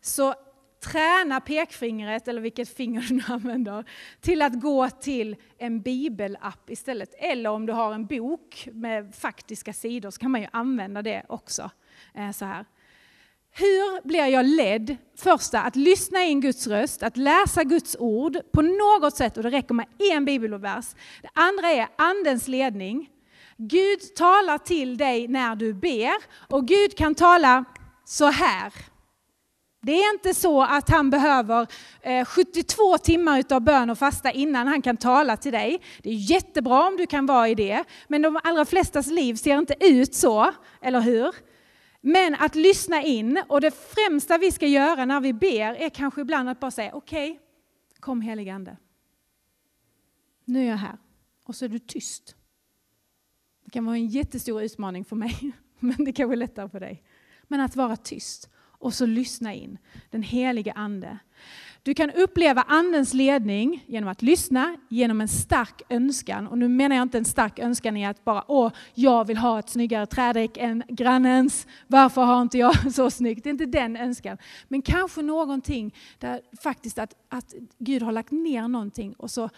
så 0.00 0.34
träna 0.92 1.40
pekfingret, 1.40 2.28
eller 2.28 2.40
vilket 2.40 2.76
finger 2.76 3.00
du 3.08 3.14
nu 3.14 3.22
använder, 3.28 3.84
till 4.20 4.42
att 4.42 4.60
gå 4.60 4.90
till 4.90 5.36
en 5.58 5.80
bibelapp 5.80 6.70
istället. 6.70 7.14
Eller 7.18 7.50
om 7.50 7.66
du 7.66 7.72
har 7.72 7.94
en 7.94 8.06
bok 8.06 8.68
med 8.72 9.14
faktiska 9.14 9.72
sidor 9.72 10.10
så 10.10 10.20
kan 10.20 10.30
man 10.30 10.40
ju 10.40 10.46
använda 10.52 11.02
det 11.02 11.22
också. 11.28 11.70
Eh, 12.14 12.30
så 12.30 12.44
här. 12.44 12.64
Hur 13.56 14.06
blir 14.08 14.26
jag 14.26 14.46
ledd? 14.46 14.96
Första, 15.16 15.60
att 15.60 15.76
lyssna 15.76 16.24
in 16.24 16.40
Guds 16.40 16.66
röst, 16.66 17.02
att 17.02 17.16
läsa 17.16 17.64
Guds 17.64 17.96
ord 17.98 18.38
på 18.52 18.62
något 18.62 19.16
sätt, 19.16 19.36
och 19.36 19.42
det 19.42 19.50
räcker 19.50 19.74
med 19.74 19.86
en 19.98 20.24
bibelvers. 20.24 20.94
Det 21.22 21.28
andra 21.34 21.68
är 21.68 21.88
Andens 21.98 22.48
ledning. 22.48 23.10
Gud 23.56 24.14
talar 24.16 24.58
till 24.58 24.96
dig 24.96 25.28
när 25.28 25.56
du 25.56 25.74
ber, 25.74 26.14
och 26.48 26.68
Gud 26.68 26.96
kan 26.96 27.14
tala 27.14 27.64
så 28.04 28.26
här. 28.26 28.72
Det 29.84 29.92
är 29.92 30.14
inte 30.14 30.34
så 30.34 30.62
att 30.62 30.88
han 30.88 31.10
behöver 31.10 31.66
eh, 32.00 32.24
72 32.24 32.98
timmar 32.98 33.38
utav 33.38 33.60
bön 33.60 33.90
och 33.90 33.98
fasta 33.98 34.30
innan 34.30 34.66
han 34.66 34.82
kan 34.82 34.96
tala 34.96 35.36
till 35.36 35.52
dig. 35.52 35.80
Det 36.02 36.10
är 36.10 36.30
jättebra 36.30 36.88
om 36.88 36.96
du 36.96 37.06
kan 37.06 37.26
vara 37.26 37.48
i 37.48 37.54
det, 37.54 37.84
men 38.08 38.22
de 38.22 38.40
allra 38.42 38.64
flestas 38.64 39.06
liv 39.06 39.34
ser 39.34 39.58
inte 39.58 39.74
ut 39.80 40.14
så, 40.14 40.52
eller 40.80 41.00
hur? 41.00 41.34
Men 42.00 42.34
att 42.34 42.54
lyssna 42.54 43.02
in, 43.02 43.42
och 43.48 43.60
det 43.60 43.70
främsta 43.70 44.38
vi 44.38 44.52
ska 44.52 44.66
göra 44.66 45.04
när 45.04 45.20
vi 45.20 45.32
ber 45.32 45.74
är 45.74 45.88
kanske 45.88 46.20
ibland 46.20 46.48
att 46.48 46.60
bara 46.60 46.70
säga 46.70 46.94
okej, 46.94 47.30
okay, 47.30 47.40
kom 48.00 48.20
helige 48.20 48.54
Ande. 48.54 48.76
Nu 50.44 50.62
är 50.64 50.70
jag 50.70 50.76
här. 50.76 50.98
Och 51.44 51.56
så 51.56 51.64
är 51.64 51.68
du 51.68 51.78
tyst. 51.78 52.36
Det 53.64 53.70
kan 53.70 53.84
vara 53.84 53.96
en 53.96 54.06
jättestor 54.06 54.62
utmaning 54.62 55.04
för 55.04 55.16
mig, 55.16 55.52
men 55.78 56.04
det 56.04 56.12
kanske 56.12 56.34
är 56.34 56.36
lättare 56.36 56.68
för 56.68 56.80
dig. 56.80 57.02
Men 57.42 57.60
att 57.60 57.76
vara 57.76 57.96
tyst 57.96 58.50
och 58.84 58.94
så 58.94 59.06
lyssna 59.06 59.54
in 59.54 59.78
den 60.10 60.22
helige 60.22 60.72
Ande. 60.72 61.18
Du 61.82 61.94
kan 61.94 62.10
uppleva 62.10 62.62
Andens 62.62 63.14
ledning 63.14 63.84
genom 63.86 64.08
att 64.08 64.22
lyssna, 64.22 64.76
genom 64.88 65.20
en 65.20 65.28
stark 65.28 65.82
önskan. 65.88 66.46
Och 66.46 66.58
nu 66.58 66.68
menar 66.68 66.96
jag 66.96 67.02
inte 67.02 67.18
en 67.18 67.24
stark 67.24 67.58
önskan 67.58 67.96
i 67.96 68.06
att 68.06 68.24
bara, 68.24 68.44
åh, 68.48 68.72
jag 68.94 69.26
vill 69.26 69.36
ha 69.36 69.58
ett 69.58 69.68
snyggare 69.68 70.06
trädäck 70.06 70.56
än 70.56 70.82
grannens. 70.88 71.66
Varför 71.86 72.22
har 72.22 72.42
inte 72.42 72.58
jag 72.58 72.92
så 72.94 73.10
snyggt? 73.10 73.44
Det 73.44 73.48
är 73.48 73.52
inte 73.52 73.66
den 73.66 73.96
önskan. 73.96 74.38
Men 74.68 74.82
kanske 74.82 75.22
någonting 75.22 75.94
där 76.18 76.40
faktiskt 76.62 76.98
att, 76.98 77.14
att 77.28 77.54
Gud 77.78 78.02
har 78.02 78.12
lagt 78.12 78.30
ner 78.30 78.68
någonting 78.68 79.12
och 79.12 79.30
så 79.30 79.50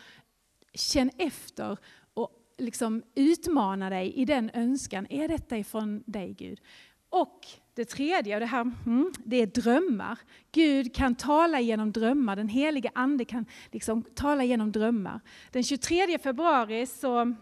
känn 0.74 1.10
efter 1.18 1.78
och 2.14 2.30
liksom 2.58 3.02
utmana 3.14 3.90
dig 3.90 4.12
i 4.12 4.24
den 4.24 4.50
önskan. 4.54 5.06
Är 5.10 5.28
detta 5.28 5.58
ifrån 5.58 6.02
dig 6.06 6.34
Gud? 6.38 6.60
Och 7.08 7.46
det 7.76 7.84
tredje, 7.84 8.34
och 8.34 8.40
det 8.40 8.46
här, 8.46 8.60
mm, 8.60 9.12
det 9.24 9.36
är 9.36 9.46
drömmar. 9.46 10.18
Gud 10.52 10.94
kan 10.94 11.14
tala 11.14 11.60
genom 11.60 11.92
drömmar, 11.92 12.36
den 12.36 12.48
helige 12.48 12.90
Ande 12.94 13.24
kan 13.24 13.46
liksom 13.72 14.02
tala 14.02 14.44
genom 14.44 14.72
drömmar. 14.72 15.20
Den 15.50 15.62
23 15.62 16.18
februari 16.18 16.86
så, 16.86 17.34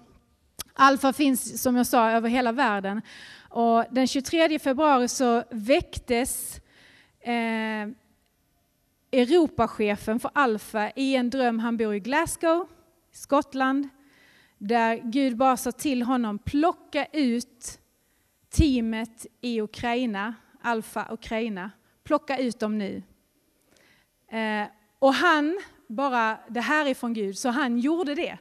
Alfa 0.72 1.12
finns 1.12 1.62
som 1.62 1.76
jag 1.76 1.86
sa 1.86 2.10
över 2.10 2.28
hela 2.28 2.52
världen, 2.52 3.02
och 3.48 3.84
den 3.90 4.06
23 4.06 4.58
februari 4.58 5.08
så 5.08 5.42
väcktes 5.50 6.60
eh, 7.20 7.88
Europachefen 9.12 10.20
för 10.20 10.30
Alfa 10.34 10.90
i 10.96 11.16
en 11.16 11.30
dröm. 11.30 11.58
Han 11.58 11.76
bor 11.76 11.94
i 11.94 12.00
Glasgow, 12.00 12.68
Skottland, 13.12 13.88
där 14.58 14.96
Gud 14.96 15.36
bara 15.36 15.56
sa 15.56 15.72
till 15.72 16.02
honom, 16.02 16.38
plocka 16.38 17.06
ut 17.12 17.80
teamet 18.54 19.26
i 19.40 19.60
Ukraina, 19.60 20.34
Alfa 20.62 21.06
Ukraina, 21.10 21.70
plocka 22.04 22.38
ut 22.38 22.60
dem 22.60 22.78
nu. 22.78 23.02
Eh, 24.30 24.66
och 24.98 25.14
han 25.14 25.60
bara 25.88 26.38
det 26.48 26.60
här 26.60 26.86
är 26.86 26.94
från 26.94 27.14
Gud, 27.14 27.38
så 27.38 27.48
han 27.48 27.78
gjorde 27.78 28.14
det. 28.14 28.38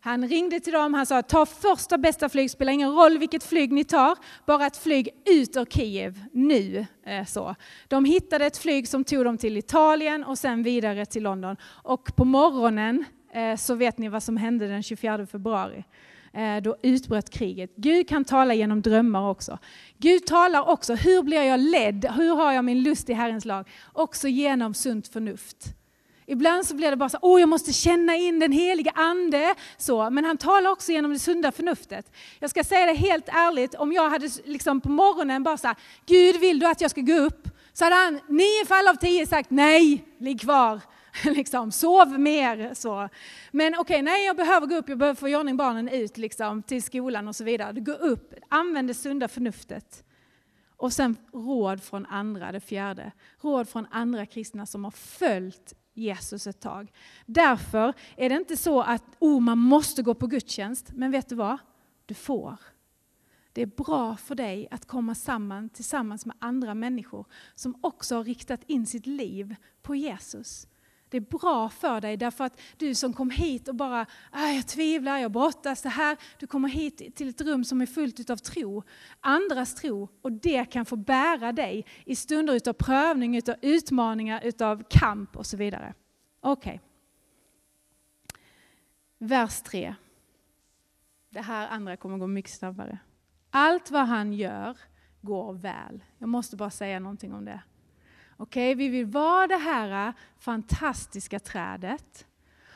Han 0.00 0.28
ringde 0.28 0.60
till 0.60 0.72
dem, 0.72 0.94
han 0.94 1.06
sa 1.06 1.22
ta 1.22 1.46
första 1.46 1.98
bästa 1.98 2.28
flyg, 2.28 2.50
spelar 2.50 2.72
ingen 2.72 2.92
roll 2.92 3.18
vilket 3.18 3.44
flyg 3.44 3.72
ni 3.72 3.84
tar, 3.84 4.18
bara 4.46 4.66
ett 4.66 4.76
flyg 4.76 5.08
ut 5.24 5.56
ur 5.56 5.64
Kiev 5.64 6.24
nu. 6.32 6.86
Eh, 7.06 7.24
så. 7.24 7.54
De 7.88 8.04
hittade 8.04 8.46
ett 8.46 8.56
flyg 8.56 8.88
som 8.88 9.04
tog 9.04 9.24
dem 9.24 9.38
till 9.38 9.56
Italien 9.56 10.24
och 10.24 10.38
sen 10.38 10.62
vidare 10.62 11.06
till 11.06 11.22
London. 11.22 11.56
Och 11.64 12.16
på 12.16 12.24
morgonen 12.24 13.04
eh, 13.32 13.56
så 13.56 13.74
vet 13.74 13.98
ni 13.98 14.08
vad 14.08 14.22
som 14.22 14.36
hände 14.36 14.66
den 14.66 14.82
24 14.82 15.26
februari. 15.26 15.84
Eh, 16.34 16.62
då 16.62 16.76
utbröt 16.82 17.30
kriget. 17.30 17.70
Gud 17.76 18.08
kan 18.08 18.24
tala 18.24 18.54
genom 18.54 18.82
drömmar 18.82 19.30
också. 19.30 19.58
Gud 19.98 20.26
talar 20.26 20.68
också, 20.68 20.94
hur 20.94 21.22
blir 21.22 21.42
jag 21.42 21.60
ledd? 21.60 22.04
Hur 22.16 22.34
har 22.34 22.52
jag 22.52 22.64
min 22.64 22.82
lust 22.82 23.10
i 23.10 23.12
Herrens 23.12 23.44
lag? 23.44 23.68
Också 23.92 24.28
genom 24.28 24.74
sunt 24.74 25.08
förnuft. 25.08 25.56
Ibland 26.26 26.66
så 26.66 26.74
blir 26.74 26.90
det 26.90 26.96
bara 26.96 27.08
så, 27.08 27.18
åh 27.22 27.40
jag 27.40 27.48
måste 27.48 27.72
känna 27.72 28.16
in 28.16 28.38
den 28.38 28.52
heliga 28.52 28.90
ande. 28.94 29.54
Så, 29.76 30.10
men 30.10 30.24
han 30.24 30.36
talar 30.36 30.70
också 30.70 30.92
genom 30.92 31.12
det 31.12 31.18
sunda 31.18 31.52
förnuftet. 31.52 32.12
Jag 32.38 32.50
ska 32.50 32.64
säga 32.64 32.86
det 32.86 32.92
helt 32.92 33.28
ärligt, 33.28 33.74
om 33.74 33.92
jag 33.92 34.10
hade 34.10 34.28
liksom 34.44 34.80
på 34.80 34.88
morgonen 34.88 35.42
bara 35.42 35.56
sagt, 35.56 35.80
Gud 36.06 36.40
vill 36.40 36.58
du 36.58 36.66
att 36.66 36.80
jag 36.80 36.90
ska 36.90 37.00
gå 37.00 37.14
upp? 37.14 37.48
Så 37.72 37.84
hade 37.84 37.96
han 37.96 38.20
nio 38.28 38.66
fall 38.66 38.88
av 38.88 38.94
tio 38.94 39.26
sagt, 39.26 39.50
nej, 39.50 40.04
ligg 40.18 40.40
kvar. 40.40 40.80
liksom, 41.24 41.72
sov 41.72 42.20
mer. 42.20 42.74
Så. 42.74 43.08
Men 43.50 43.74
okej, 43.74 43.80
okay, 43.80 44.02
nej 44.02 44.26
jag 44.26 44.36
behöver 44.36 44.66
gå 44.66 44.74
upp, 44.74 44.88
jag 44.88 44.98
behöver 44.98 45.20
få 45.20 45.28
i 45.28 45.36
ordning 45.36 45.56
barnen 45.56 45.88
ut 45.88 46.16
liksom, 46.16 46.62
till 46.62 46.82
skolan 46.82 47.28
och 47.28 47.36
så 47.36 47.44
vidare. 47.44 47.80
Gå 47.80 47.92
upp, 47.92 48.34
använd 48.48 48.88
det 48.88 48.94
sunda 48.94 49.28
förnuftet. 49.28 50.04
Och 50.76 50.92
sen 50.92 51.16
råd 51.32 51.82
från 51.82 52.06
andra, 52.06 52.52
det 52.52 52.60
fjärde. 52.60 53.12
Råd 53.40 53.68
från 53.68 53.86
andra 53.90 54.26
kristna 54.26 54.66
som 54.66 54.84
har 54.84 54.90
följt 54.90 55.74
Jesus 55.94 56.46
ett 56.46 56.60
tag. 56.60 56.92
Därför 57.26 57.92
är 58.16 58.28
det 58.28 58.36
inte 58.36 58.56
så 58.56 58.82
att 58.82 59.04
oh, 59.18 59.40
man 59.40 59.58
måste 59.58 60.02
gå 60.02 60.14
på 60.14 60.26
gudstjänst, 60.26 60.92
men 60.92 61.10
vet 61.10 61.28
du 61.28 61.34
vad? 61.34 61.58
Du 62.06 62.14
får. 62.14 62.58
Det 63.52 63.62
är 63.62 63.66
bra 63.66 64.16
för 64.16 64.34
dig 64.34 64.68
att 64.70 64.86
komma 64.86 65.14
samman 65.14 65.68
tillsammans 65.68 66.26
med 66.26 66.36
andra 66.38 66.74
människor 66.74 67.26
som 67.54 67.74
också 67.80 68.16
har 68.16 68.24
riktat 68.24 68.60
in 68.66 68.86
sitt 68.86 69.06
liv 69.06 69.56
på 69.82 69.94
Jesus. 69.94 70.66
Det 71.12 71.16
är 71.16 71.38
bra 71.38 71.68
för 71.68 72.00
dig 72.00 72.16
därför 72.16 72.44
att 72.44 72.60
du 72.76 72.94
som 72.94 73.12
kom 73.12 73.30
hit 73.30 73.68
och 73.68 73.74
bara, 73.74 74.06
ah, 74.30 74.48
jag 74.48 74.66
tvivlar, 74.66 75.18
jag 75.18 75.32
brottas 75.32 75.82
det 75.82 75.88
här. 75.88 76.16
Du 76.38 76.46
kommer 76.46 76.68
hit 76.68 77.16
till 77.16 77.28
ett 77.28 77.40
rum 77.40 77.64
som 77.64 77.80
är 77.80 77.86
fullt 77.86 78.30
av 78.30 78.36
tro, 78.36 78.82
andras 79.20 79.74
tro 79.74 80.08
och 80.22 80.32
det 80.32 80.64
kan 80.64 80.84
få 80.84 80.96
bära 80.96 81.52
dig 81.52 81.86
i 82.04 82.16
stunder 82.16 82.54
utav 82.54 82.72
prövning, 82.72 83.36
utav 83.36 83.54
utmaningar, 83.62 84.40
utav 84.44 84.82
kamp 84.90 85.36
och 85.36 85.46
så 85.46 85.56
vidare. 85.56 85.94
Okej. 86.40 86.74
Okay. 86.74 86.78
Vers 89.18 89.62
3. 89.62 89.94
Det 91.30 91.40
här 91.40 91.68
andra 91.68 91.96
kommer 91.96 92.18
gå 92.18 92.26
mycket 92.26 92.52
snabbare. 92.52 92.98
Allt 93.50 93.90
vad 93.90 94.06
han 94.06 94.32
gör 94.32 94.78
går 95.20 95.52
väl. 95.52 96.04
Jag 96.18 96.28
måste 96.28 96.56
bara 96.56 96.70
säga 96.70 97.00
någonting 97.00 97.32
om 97.32 97.44
det. 97.44 97.62
Okej, 98.36 98.72
okay, 98.72 98.74
vi 98.74 98.88
vill 98.88 99.06
vara 99.06 99.46
det 99.46 99.56
här 99.56 100.08
äh, 100.08 100.14
fantastiska 100.38 101.38
trädet. 101.38 102.26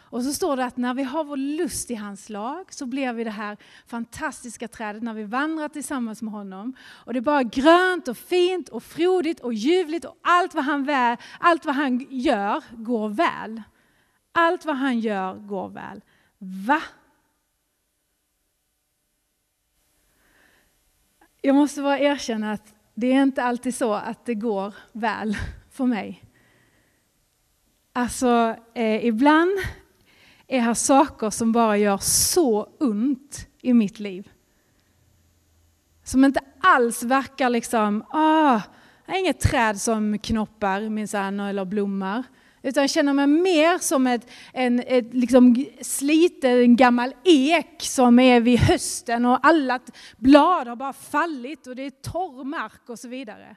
Och 0.09 0.23
så 0.23 0.33
står 0.33 0.57
det 0.57 0.65
att 0.65 0.77
när 0.77 0.95
vi 0.95 1.03
har 1.03 1.25
vår 1.25 1.37
lust 1.37 1.91
i 1.91 1.95
hans 1.95 2.29
lag 2.29 2.73
så 2.73 2.87
blir 2.87 3.13
vi 3.13 3.25
det 3.25 3.31
här 3.31 3.57
fantastiska 3.87 4.69
trädet 4.69 5.03
när 5.03 5.15
vi 5.15 5.25
vandrar 5.25 5.69
tillsammans 5.69 6.23
med 6.23 6.33
honom. 6.33 6.77
Och 6.81 7.13
det 7.13 7.19
är 7.19 7.21
bara 7.21 7.43
grönt 7.43 8.09
och 8.09 8.19
fint 8.19 8.69
och 8.69 8.83
frodigt 8.83 9.41
och 9.41 9.55
ljuvligt 9.55 10.05
och 10.05 10.17
allt 10.21 10.55
vad 10.55 10.65
han, 10.65 10.85
väl, 10.85 11.17
allt 11.41 11.65
vad 11.65 11.75
han 11.75 12.07
gör 12.11 12.63
går 12.71 13.09
väl. 13.09 13.63
Allt 14.33 14.65
vad 14.65 14.77
han 14.77 15.01
gör 15.01 15.35
går 15.35 15.69
väl. 15.69 16.03
Va? 16.39 16.83
Jag 21.43 21.55
måste 21.55 21.83
bara 21.83 21.99
erkänna 21.99 22.53
att 22.53 22.75
det 22.99 23.13
är 23.13 23.23
inte 23.23 23.43
alltid 23.43 23.75
så 23.75 23.93
att 23.93 24.27
det 24.27 24.35
går 24.35 24.75
väl 24.93 25.37
för 25.71 25.87
mig. 25.87 26.25
Alltså, 27.93 28.57
eh, 28.75 29.07
ibland 29.07 29.51
är 30.47 30.61
här 30.61 30.75
saker 30.75 31.31
som 31.31 31.53
bara 31.53 31.77
gör 31.77 31.99
så 31.99 32.69
ont 32.81 33.49
i 33.61 33.73
mitt 33.73 33.99
liv. 33.99 34.31
Som 36.05 36.25
inte 36.25 36.41
alls 36.61 37.03
verkar 37.03 37.51
liksom, 37.51 38.05
ah, 38.11 38.61
inget 39.09 39.41
träd 39.41 39.81
som 39.81 40.19
knoppar 40.19 40.89
minsann 40.89 41.41
eller 41.41 41.65
blommar. 41.65 42.25
Utan 42.67 42.83
jag 42.83 42.91
känner 42.91 43.13
mig 43.13 43.27
mer 43.27 43.79
som 43.79 44.07
ett, 44.07 44.31
en 44.53 44.81
ett 44.81 45.15
liksom 45.15 45.67
sliten 45.81 46.77
gammal 46.77 47.15
ek 47.25 47.77
som 47.79 48.19
är 48.19 48.41
vid 48.41 48.59
hösten 48.59 49.25
och 49.25 49.47
alla 49.47 49.81
blad 50.17 50.69
har 50.69 50.77
bara 50.77 50.93
fallit 50.93 51.67
och 51.67 51.77
det 51.77 51.83
är 51.83 51.91
torr 51.91 52.45
mark 52.45 52.89
och 52.89 52.99
så 52.99 53.09
vidare. 53.09 53.57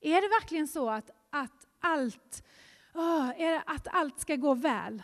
Är 0.00 0.14
det 0.14 0.28
verkligen 0.28 0.68
så 0.68 0.90
att, 0.90 1.10
att, 1.30 1.66
allt, 1.80 2.44
oh, 2.94 3.28
är 3.36 3.50
det 3.50 3.62
att 3.66 3.88
allt 3.90 4.20
ska 4.20 4.36
gå 4.36 4.54
väl? 4.54 5.02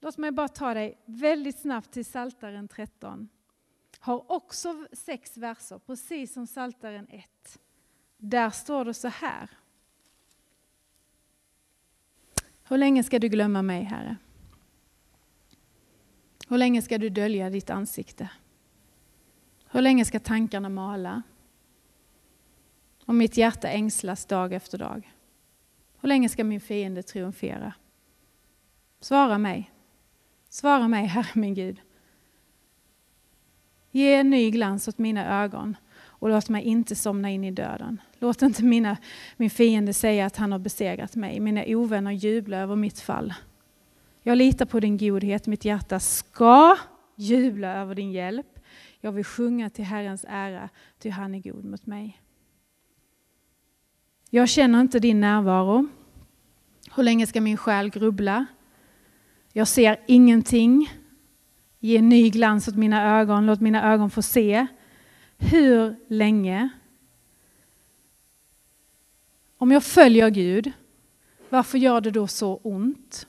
Låt 0.00 0.18
mig 0.18 0.30
bara 0.32 0.48
ta 0.48 0.74
dig 0.74 0.98
väldigt 1.04 1.58
snabbt 1.58 1.92
till 1.92 2.04
Saltaren 2.04 2.68
13. 2.68 3.28
Har 3.98 4.32
också 4.32 4.86
sex 4.92 5.36
verser, 5.36 5.78
precis 5.78 6.32
som 6.32 6.46
Saltaren 6.46 7.06
1. 7.10 7.24
Där 8.18 8.50
står 8.50 8.84
det 8.84 8.94
så 8.94 9.08
här. 9.08 9.48
Hur 12.68 12.78
länge 12.78 13.02
ska 13.02 13.18
du 13.18 13.28
glömma 13.28 13.62
mig, 13.62 13.82
Herre? 13.82 14.16
Hur 16.48 16.58
länge 16.58 16.82
ska 16.82 16.98
du 16.98 17.08
dölja 17.08 17.50
ditt 17.50 17.70
ansikte? 17.70 18.30
Hur 19.70 19.80
länge 19.80 20.04
ska 20.04 20.20
tankarna 20.20 20.68
mala? 20.68 21.22
Och 23.04 23.14
mitt 23.14 23.36
hjärta 23.36 23.68
ängslas 23.68 24.26
dag 24.26 24.52
efter 24.52 24.78
dag. 24.78 25.12
Hur 26.00 26.08
länge 26.08 26.28
ska 26.28 26.44
min 26.44 26.60
fiende 26.60 27.02
triumfera? 27.02 27.74
Svara 29.00 29.38
mig. 29.38 29.70
Svara 30.48 30.88
mig, 30.88 31.06
Herre 31.06 31.40
min 31.40 31.54
Gud. 31.54 31.80
Ge 33.90 34.14
en 34.14 34.30
ny 34.30 34.50
glans 34.50 34.88
åt 34.88 34.98
mina 34.98 35.42
ögon 35.42 35.76
och 36.18 36.28
låt 36.28 36.48
mig 36.48 36.62
inte 36.62 36.94
somna 36.96 37.30
in 37.30 37.44
i 37.44 37.50
döden. 37.50 38.00
Låt 38.18 38.42
inte 38.42 38.64
mina, 38.64 38.96
min 39.36 39.50
fiende 39.50 39.92
säga 39.92 40.26
att 40.26 40.36
han 40.36 40.52
har 40.52 40.58
besegrat 40.58 41.16
mig. 41.16 41.40
Mina 41.40 41.64
ovänner 41.66 42.12
jublar 42.12 42.58
över 42.62 42.76
mitt 42.76 43.00
fall. 43.00 43.34
Jag 44.22 44.38
litar 44.38 44.66
på 44.66 44.80
din 44.80 44.98
godhet, 44.98 45.46
mitt 45.46 45.64
hjärta 45.64 46.00
ska 46.00 46.76
jubla 47.16 47.74
över 47.74 47.94
din 47.94 48.12
hjälp. 48.12 48.58
Jag 49.00 49.12
vill 49.12 49.24
sjunga 49.24 49.70
till 49.70 49.84
Herrens 49.84 50.24
ära, 50.28 50.68
ty 50.98 51.10
han 51.10 51.34
är 51.34 51.38
god 51.38 51.64
mot 51.64 51.86
mig. 51.86 52.20
Jag 54.30 54.48
känner 54.48 54.80
inte 54.80 54.98
din 54.98 55.20
närvaro. 55.20 55.88
Hur 56.96 57.02
länge 57.02 57.26
ska 57.26 57.40
min 57.40 57.56
själ 57.56 57.90
grubbla? 57.90 58.46
Jag 59.52 59.68
ser 59.68 60.00
ingenting. 60.06 60.90
Ge 61.78 62.02
ny 62.02 62.30
glans 62.30 62.68
åt 62.68 62.76
mina 62.76 63.20
ögon, 63.20 63.46
låt 63.46 63.60
mina 63.60 63.92
ögon 63.92 64.10
få 64.10 64.22
se. 64.22 64.66
Hur 65.38 65.96
länge? 66.08 66.68
Om 69.58 69.70
jag 69.70 69.84
följer 69.84 70.30
Gud, 70.30 70.72
varför 71.48 71.78
gör 71.78 72.00
det 72.00 72.10
då 72.10 72.26
så 72.26 72.56
ont? 72.56 73.26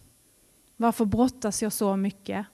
Varför 0.78 1.06
brottas 1.06 1.62
jag 1.62 1.74
så 1.74 1.96
mycket? 1.96 2.46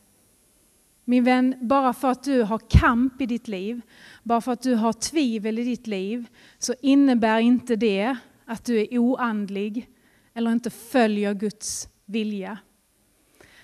Min 1.05 1.23
vän, 1.23 1.55
bara 1.61 1.93
för 1.93 2.11
att 2.11 2.23
du 2.23 2.41
har 2.41 2.59
kamp 2.69 3.21
i 3.21 3.25
ditt 3.25 3.47
liv, 3.47 3.81
bara 4.23 4.41
för 4.41 4.51
att 4.51 4.61
du 4.61 4.75
har 4.75 4.93
tvivel 4.93 5.59
i 5.59 5.63
ditt 5.63 5.87
liv, 5.87 6.25
så 6.57 6.73
innebär 6.81 7.39
inte 7.39 7.75
det 7.75 8.15
att 8.45 8.65
du 8.65 8.81
är 8.81 8.97
oandlig 8.97 9.89
eller 10.33 10.51
inte 10.51 10.69
följer 10.69 11.33
Guds 11.33 11.89
vilja. 12.05 12.57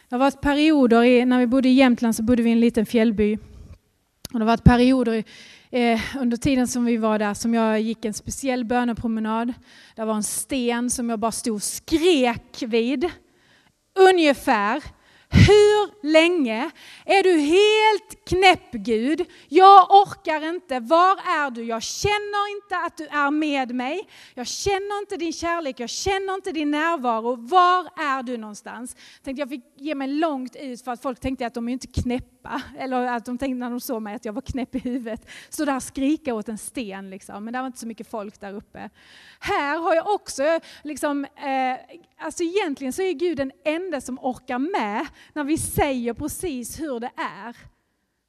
Det 0.10 0.16
har 0.16 0.20
varit 0.20 0.42
perioder, 0.42 1.26
när 1.26 1.40
vi 1.40 1.48
bodde 1.48 1.70
i 1.70 1.74
Jämtland 1.74 2.16
så 2.16 2.24
bodde 2.24 2.44
vi 2.44 2.50
i 2.50 2.54
en 2.54 2.60
liten 2.60 2.86
fjällby. 2.86 3.38
Och 4.34 4.40
det 4.40 4.40
har 4.40 4.46
varit 4.46 4.64
perioder 4.64 5.24
eh, 5.72 6.00
under 6.20 6.38
tiden 6.38 6.68
som 6.68 6.86
vi 6.86 6.98
var 6.98 7.20
där 7.20 7.34
som 7.34 7.54
jag 7.54 7.82
gick 7.82 8.06
en 8.06 8.14
speciell 8.14 8.66
bönepromenad. 8.66 9.54
Det 9.96 10.06
var 10.06 10.16
en 10.16 10.24
sten 10.24 10.90
som 10.90 11.10
jag 11.10 11.20
bara 11.20 11.32
stod 11.32 11.56
och 11.56 11.64
skrek 11.64 12.64
vid. 12.68 13.12
Ungefär 14.00 14.84
hur 15.32 16.08
länge 16.12 16.72
är 17.06 17.24
du 17.24 17.40
helt 17.40 18.26
knäpp 18.26 18.72
Gud? 18.72 19.26
Jag 19.48 19.92
orkar 19.92 20.50
inte. 20.50 20.80
Var 20.80 21.12
är 21.12 21.52
du? 21.52 21.64
Jag 21.64 21.84
känner 21.84 22.56
inte 22.56 22.78
att 22.78 22.98
du 22.98 23.08
är 23.08 23.32
med 23.32 23.76
mig. 23.76 24.10
Jag 24.34 24.48
känner 24.48 25.00
inte 25.00 25.18
din 25.18 25.34
kärlek. 25.34 25.80
Jag 25.80 25.90
känner 25.90 26.34
inte 26.34 26.52
din 26.52 26.72
närvaro. 26.72 27.36
Var 27.36 27.80
är 27.98 28.24
du 28.24 28.38
någonstans? 28.38 28.96
Jag 29.16 29.24
tänkte 29.24 29.42
jag 29.42 29.50
fick 29.50 29.64
ge 29.76 29.96
mig 29.96 30.08
långt 30.08 30.56
ut 30.56 30.82
för 30.82 30.92
att 30.92 31.02
folk 31.02 31.20
tänkte 31.20 31.46
att 31.46 31.54
de 31.54 31.70
är 31.70 31.74
inte 31.74 31.88
knäppa. 31.88 32.39
Eller 32.78 33.08
att 33.08 33.26
de 33.26 33.38
tänkte 33.38 33.56
när 33.56 33.70
de 33.70 33.80
såg 33.80 34.02
mig 34.02 34.16
att 34.16 34.26
jag 34.26 34.34
var 34.34 34.42
knäpp 34.42 34.76
i 34.76 34.80
huvudet. 34.80 35.30
Stå 35.50 35.66
där 35.66 35.76
och 35.76 35.84
skrika 35.84 36.34
åt 36.34 36.50
en 36.50 36.58
sten 36.58 37.10
liksom. 37.10 37.46
Men 37.46 37.54
det 37.54 37.60
var 37.60 37.68
inte 37.68 37.80
så 37.80 37.88
mycket 37.88 38.10
folk 38.10 38.40
där 38.40 38.54
uppe. 38.54 38.90
Här 39.40 39.78
har 39.80 39.96
jag 39.96 40.08
också 40.14 40.60
liksom, 40.84 41.26
eh, 41.26 41.98
alltså 42.18 42.44
egentligen 42.44 42.94
så 42.94 43.02
är 43.02 43.14
Gud 43.14 43.38
den 43.38 43.52
enda 43.66 44.02
som 44.02 44.20
orkar 44.20 44.60
med 44.60 45.08
när 45.34 45.44
vi 45.44 45.58
säger 45.58 46.14
precis 46.14 46.80
hur 46.80 47.00
det 47.00 47.12
är. 47.16 47.58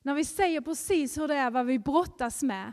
När 0.03 0.15
vi 0.15 0.25
säger 0.25 0.61
precis 0.61 1.19
hur 1.19 1.29
det 1.29 1.35
är, 1.35 1.51
vad 1.51 1.67
vi 1.67 1.79
brottas 1.79 2.43
med. 2.43 2.73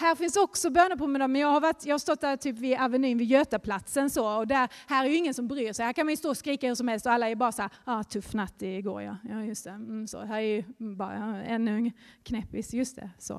Här 0.00 0.14
finns 0.14 0.36
också 0.36 0.70
bönepromenader, 0.70 1.28
men 1.28 1.40
jag 1.40 1.48
har, 1.48 1.60
varit, 1.60 1.86
jag 1.86 1.94
har 1.94 1.98
stått 1.98 2.20
där 2.20 2.36
typ 2.36 2.58
vid 2.58 2.78
Avenyn 2.78 3.18
vid 3.18 3.28
Götaplatsen 3.28 4.10
så, 4.10 4.38
och 4.38 4.46
där, 4.46 4.68
här 4.86 5.04
är 5.04 5.08
ju 5.08 5.16
ingen 5.16 5.34
som 5.34 5.48
bryr 5.48 5.72
sig. 5.72 5.84
Här 5.84 5.92
kan 5.92 6.06
man 6.06 6.12
ju 6.12 6.16
stå 6.16 6.28
och 6.28 6.36
skrika 6.36 6.68
hur 6.68 6.74
som 6.74 6.88
helst 6.88 7.06
och 7.06 7.12
alla 7.12 7.28
är 7.28 7.34
bara 7.34 7.52
så 7.52 7.62
här, 7.62 7.70
ah, 7.84 8.04
tuff 8.04 8.34
natt 8.34 8.62
igår 8.62 9.02
ja. 9.02 9.16
Ja 9.28 9.42
just 9.44 9.64
det, 9.64 9.70
mm, 9.70 10.06
så. 10.06 10.20
Här 10.20 10.36
är 10.36 10.40
ju 10.40 10.64
bara 10.78 11.14
ja, 11.14 11.36
ännu 11.36 11.76
en 11.76 11.92
knäppis, 12.22 12.74
just 12.74 12.96
det. 12.96 13.10
Så. 13.18 13.34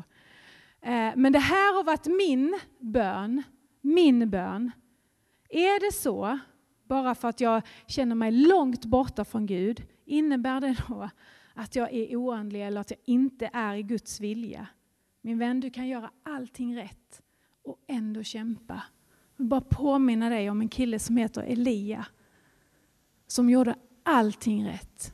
Eh, 0.82 1.12
men 1.16 1.34
det 1.34 1.40
här 1.40 1.76
har 1.76 1.84
varit 1.84 2.06
min 2.06 2.60
bön, 2.80 3.44
min 3.82 4.30
bön. 4.30 4.72
Är 5.50 5.86
det 5.88 5.96
så, 5.96 6.40
bara 6.84 7.16
för 7.16 7.28
att 7.28 7.42
jag 7.42 7.62
känner 7.88 8.16
mig 8.16 8.32
långt 8.32 8.86
borta 8.86 9.26
från 9.26 9.46
Gud, 9.46 9.84
innebär 10.06 10.62
det 10.62 10.76
då 10.88 11.10
att 11.54 11.76
jag 11.76 11.94
är 11.94 12.16
oandlig 12.16 12.68
eller 12.68 12.82
att 12.82 12.92
jag 12.92 13.00
inte 13.06 13.50
är 13.54 13.76
i 13.76 13.84
Guds 13.84 14.20
vilja? 14.20 14.68
Min 15.22 15.40
vän, 15.40 15.60
du 15.60 15.70
kan 15.70 15.88
göra 15.88 16.12
allting 16.24 16.78
rätt 16.78 17.22
och 17.64 17.78
ändå 17.88 18.24
kämpa. 18.24 18.84
Jag 19.36 19.44
vill 19.44 19.48
bara 19.48 19.62
påminna 19.62 20.30
dig 20.30 20.50
om 20.50 20.62
en 20.62 20.70
kille 20.70 21.00
som 21.00 21.18
heter 21.18 21.42
Elia. 21.42 22.06
Som 23.28 23.50
gjorde 23.50 23.76
allting 24.04 24.68
rätt. 24.68 25.14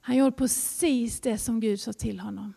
Han 0.00 0.16
gjorde 0.16 0.36
precis 0.36 1.20
det 1.20 1.38
som 1.38 1.60
Gud 1.60 1.80
sa 1.80 1.92
till 1.92 2.20
honom. 2.20 2.54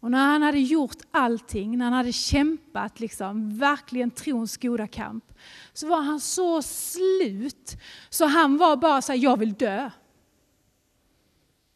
Och 0.00 0.10
när 0.10 0.26
han 0.26 0.42
hade 0.42 0.58
gjort 0.58 0.96
allting, 1.10 1.78
när 1.78 1.84
han 1.84 1.94
hade 1.94 2.12
kämpat 2.12 3.00
liksom, 3.00 3.58
verkligen 3.58 4.10
trons 4.10 4.56
goda 4.56 4.86
kamp, 4.86 5.32
så 5.72 5.88
var 5.88 6.02
han 6.02 6.20
så 6.20 6.62
slut 6.62 7.80
så 8.08 8.26
han 8.26 8.56
var 8.56 8.76
bara 8.76 9.02
så 9.02 9.12
här, 9.12 9.18
jag 9.18 9.36
vill 9.36 9.52
dö. 9.52 9.90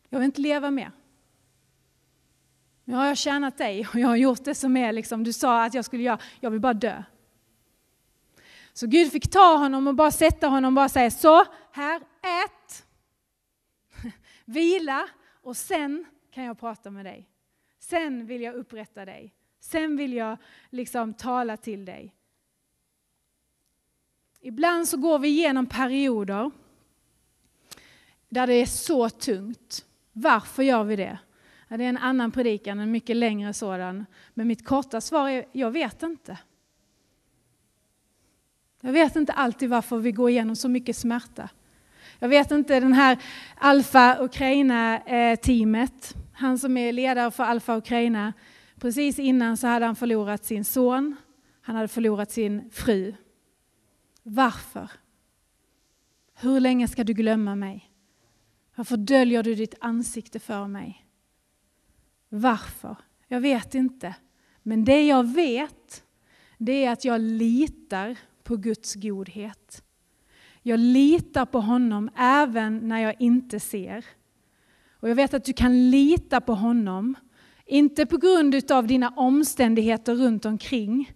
Jag 0.08 0.18
vill 0.18 0.26
inte 0.26 0.40
leva 0.40 0.70
mer. 0.70 0.90
Nu 2.84 2.94
har 2.94 3.06
jag 3.06 3.18
tjänat 3.18 3.58
dig 3.58 3.86
och 3.92 3.98
jag 3.98 4.08
har 4.08 4.16
gjort 4.16 4.44
det 4.44 4.54
som 4.54 4.76
är 4.76 4.92
liksom, 4.92 5.24
du 5.24 5.32
sa 5.32 5.64
att 5.64 5.74
jag 5.74 5.84
skulle 5.84 6.02
göra, 6.02 6.18
jag 6.40 6.50
vill 6.50 6.60
bara 6.60 6.74
dö. 6.74 7.02
Så 8.72 8.86
Gud 8.86 9.12
fick 9.12 9.30
ta 9.30 9.56
honom 9.56 9.86
och 9.86 9.94
bara 9.94 10.10
sätta 10.10 10.48
honom 10.48 10.68
och 10.68 10.76
bara 10.76 10.88
säga, 10.88 11.10
så 11.10 11.44
här, 11.72 12.00
ät, 12.22 12.86
vila 14.44 15.08
och 15.42 15.56
sen 15.56 16.04
kan 16.30 16.44
jag 16.44 16.60
prata 16.60 16.90
med 16.90 17.04
dig. 17.04 17.28
Sen 17.78 18.26
vill 18.26 18.42
jag 18.42 18.54
upprätta 18.54 19.04
dig. 19.04 19.34
Sen 19.60 19.96
vill 19.96 20.12
jag 20.12 20.36
liksom 20.70 21.14
tala 21.14 21.56
till 21.56 21.84
dig. 21.84 22.14
Ibland 24.40 24.88
så 24.88 24.96
går 24.96 25.18
vi 25.18 25.28
igenom 25.28 25.66
perioder 25.66 26.50
där 28.28 28.46
det 28.46 28.54
är 28.54 28.66
så 28.66 29.08
tungt. 29.08 29.84
Varför 30.12 30.62
gör 30.62 30.84
vi 30.84 30.96
det? 30.96 31.18
Ja, 31.72 31.78
det 31.78 31.84
är 31.84 31.88
en 31.88 31.96
annan 31.96 32.30
predikan, 32.30 32.80
en 32.80 32.90
mycket 32.90 33.16
längre 33.16 33.52
sådan. 33.52 34.06
Men 34.34 34.46
mitt 34.46 34.64
korta 34.64 35.00
svar 35.00 35.28
är, 35.28 35.44
jag 35.52 35.70
vet 35.70 36.02
inte. 36.02 36.38
Jag 38.80 38.92
vet 38.92 39.16
inte 39.16 39.32
alltid 39.32 39.70
varför 39.70 39.98
vi 39.98 40.12
går 40.12 40.30
igenom 40.30 40.56
så 40.56 40.68
mycket 40.68 40.96
smärta. 40.96 41.48
Jag 42.18 42.28
vet 42.28 42.50
inte, 42.50 42.80
den 42.80 42.92
här 42.92 43.18
Alfa 43.56 44.16
Ukraina-teamet, 44.20 46.16
han 46.32 46.58
som 46.58 46.76
är 46.76 46.92
ledare 46.92 47.30
för 47.30 47.44
Alfa 47.44 47.76
Ukraina, 47.76 48.32
precis 48.76 49.18
innan 49.18 49.56
så 49.56 49.66
hade 49.66 49.86
han 49.86 49.96
förlorat 49.96 50.44
sin 50.44 50.64
son, 50.64 51.16
han 51.60 51.76
hade 51.76 51.88
förlorat 51.88 52.30
sin 52.30 52.70
fru. 52.70 53.14
Varför? 54.22 54.90
Hur 56.34 56.60
länge 56.60 56.88
ska 56.88 57.04
du 57.04 57.12
glömma 57.12 57.54
mig? 57.54 57.90
Varför 58.74 58.96
döljer 58.96 59.42
du 59.42 59.54
ditt 59.54 59.74
ansikte 59.80 60.38
för 60.38 60.66
mig? 60.66 61.01
Varför? 62.34 62.96
Jag 63.28 63.40
vet 63.40 63.74
inte. 63.74 64.14
Men 64.62 64.84
det 64.84 65.06
jag 65.06 65.34
vet, 65.34 66.04
det 66.58 66.84
är 66.84 66.92
att 66.92 67.04
jag 67.04 67.20
litar 67.20 68.18
på 68.42 68.56
Guds 68.56 68.94
godhet. 68.94 69.84
Jag 70.62 70.80
litar 70.80 71.46
på 71.46 71.60
honom 71.60 72.10
även 72.16 72.88
när 72.88 72.98
jag 73.00 73.14
inte 73.18 73.60
ser. 73.60 74.04
Och 74.90 75.08
jag 75.08 75.14
vet 75.14 75.34
att 75.34 75.44
du 75.44 75.52
kan 75.52 75.90
lita 75.90 76.40
på 76.40 76.54
honom, 76.54 77.14
inte 77.66 78.06
på 78.06 78.16
grund 78.16 78.70
av 78.72 78.86
dina 78.86 79.08
omständigheter 79.08 80.14
runt 80.14 80.44
omkring, 80.44 81.12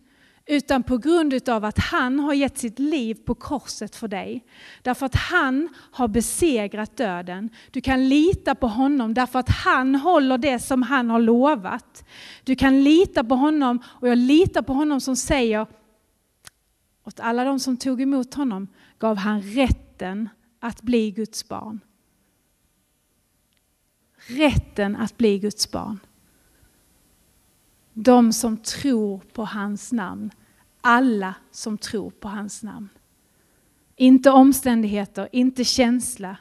utan 0.46 0.82
på 0.82 0.98
grund 0.98 1.48
av 1.48 1.64
att 1.64 1.78
han 1.78 2.20
har 2.20 2.34
gett 2.34 2.58
sitt 2.58 2.78
liv 2.78 3.14
på 3.14 3.34
korset 3.34 3.96
för 3.96 4.08
dig. 4.08 4.44
Därför 4.82 5.06
att 5.06 5.14
han 5.14 5.68
har 5.92 6.08
besegrat 6.08 6.96
döden. 6.96 7.50
Du 7.70 7.80
kan 7.80 8.08
lita 8.08 8.54
på 8.54 8.68
honom 8.68 9.14
därför 9.14 9.38
att 9.38 9.48
han 9.48 9.94
håller 9.94 10.38
det 10.38 10.58
som 10.58 10.82
han 10.82 11.10
har 11.10 11.20
lovat. 11.20 12.04
Du 12.44 12.56
kan 12.56 12.84
lita 12.84 13.24
på 13.24 13.34
honom 13.34 13.82
och 13.86 14.08
jag 14.08 14.18
litar 14.18 14.62
på 14.62 14.72
honom 14.72 15.00
som 15.00 15.16
säger 15.16 15.66
åt 17.04 17.20
alla 17.20 17.44
de 17.44 17.60
som 17.60 17.76
tog 17.76 18.02
emot 18.02 18.34
honom 18.34 18.68
gav 18.98 19.16
han 19.16 19.42
rätten 19.42 20.28
att 20.60 20.82
bli 20.82 21.10
Guds 21.10 21.48
barn. 21.48 21.80
Rätten 24.26 24.96
att 24.96 25.16
bli 25.16 25.38
Guds 25.38 25.70
barn. 25.70 26.00
De 27.98 28.32
som 28.32 28.56
tror 28.56 29.18
på 29.32 29.44
hans 29.44 29.92
namn. 29.92 30.30
Alla 30.80 31.34
som 31.50 31.78
tror 31.78 32.10
på 32.10 32.28
hans 32.28 32.62
namn. 32.62 32.88
Inte 33.96 34.30
omständigheter, 34.30 35.28
inte 35.32 35.64
känsla. 35.64 36.36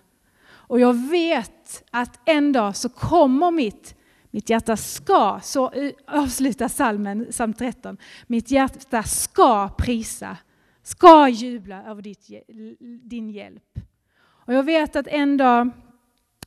Och 0.47 0.79
jag 0.79 0.93
vet 0.93 1.83
att 1.91 2.19
en 2.25 2.51
dag 2.51 2.75
så 2.75 2.89
kommer 2.89 3.51
mitt, 3.51 3.95
mitt 4.31 4.49
hjärta 4.49 4.77
ska, 4.77 5.39
så 5.43 5.71
avslutar 6.07 6.67
salmen, 6.67 7.27
psalm 7.31 7.53
13, 7.53 7.97
mitt 8.27 8.51
hjärta 8.51 9.03
ska 9.03 9.69
prisa, 9.69 10.37
ska 10.83 11.29
jubla 11.29 11.83
över 11.83 12.01
ditt, 12.01 12.29
din 13.03 13.29
hjälp. 13.29 13.79
Och 14.17 14.53
jag 14.53 14.63
vet 14.63 14.95
att 14.95 15.07
en 15.07 15.37
dag 15.37 15.69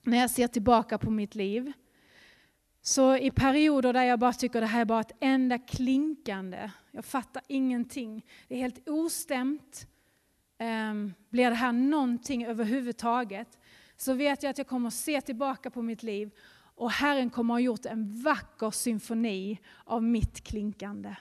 när 0.02 0.18
jag 0.18 0.30
ser 0.30 0.46
tillbaka 0.46 0.98
på 0.98 1.10
mitt 1.10 1.34
liv 1.34 1.72
så 2.88 3.16
i 3.16 3.30
perioder 3.30 3.92
där 3.92 4.02
jag 4.02 4.18
bara 4.18 4.32
tycker 4.32 4.60
det 4.60 4.66
här 4.66 4.80
är 4.80 4.84
bara 4.84 5.00
ett 5.00 5.16
enda 5.20 5.58
klinkande, 5.58 6.70
jag 6.90 7.04
fattar 7.04 7.42
ingenting, 7.48 8.26
det 8.48 8.54
är 8.54 8.58
helt 8.58 8.88
ostämt, 8.88 9.86
um, 10.90 11.14
blir 11.28 11.50
det 11.50 11.56
här 11.56 11.72
någonting 11.72 12.46
överhuvudtaget, 12.46 13.58
så 13.96 14.12
vet 14.14 14.42
jag 14.42 14.50
att 14.50 14.58
jag 14.58 14.66
kommer 14.66 14.88
att 14.88 14.94
se 14.94 15.20
tillbaka 15.20 15.70
på 15.70 15.82
mitt 15.82 16.02
liv 16.02 16.30
och 16.74 16.90
Herren 16.90 17.30
kommer 17.30 17.54
att 17.54 17.56
ha 17.56 17.60
gjort 17.60 17.86
en 17.86 18.22
vacker 18.22 18.70
symfoni 18.70 19.58
av 19.84 20.02
mitt 20.02 20.44
klinkande. 20.44 21.16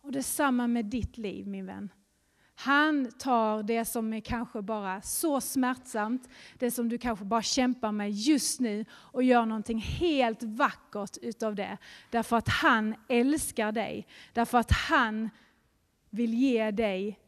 Och 0.00 0.12
detsamma 0.12 0.66
med 0.66 0.84
ditt 0.84 1.18
liv 1.18 1.46
min 1.46 1.66
vän. 1.66 1.90
Han 2.64 3.12
tar 3.18 3.62
det 3.62 3.84
som 3.84 4.12
är 4.12 4.20
kanske 4.20 4.62
bara 4.62 5.02
så 5.02 5.40
smärtsamt, 5.40 6.28
det 6.58 6.70
som 6.70 6.88
du 6.88 6.98
kanske 6.98 7.24
bara 7.24 7.42
kämpar 7.42 7.92
med 7.92 8.10
just 8.10 8.60
nu 8.60 8.84
och 8.92 9.22
gör 9.22 9.46
någonting 9.46 9.78
helt 9.78 10.42
vackert 10.42 11.16
utav 11.22 11.54
det. 11.54 11.78
Därför 12.10 12.36
att 12.36 12.48
han 12.48 12.94
älskar 13.08 13.72
dig, 13.72 14.06
därför 14.32 14.58
att 14.58 14.70
han 14.70 15.30
vill 16.10 16.34
ge 16.34 16.70
dig 16.70 17.18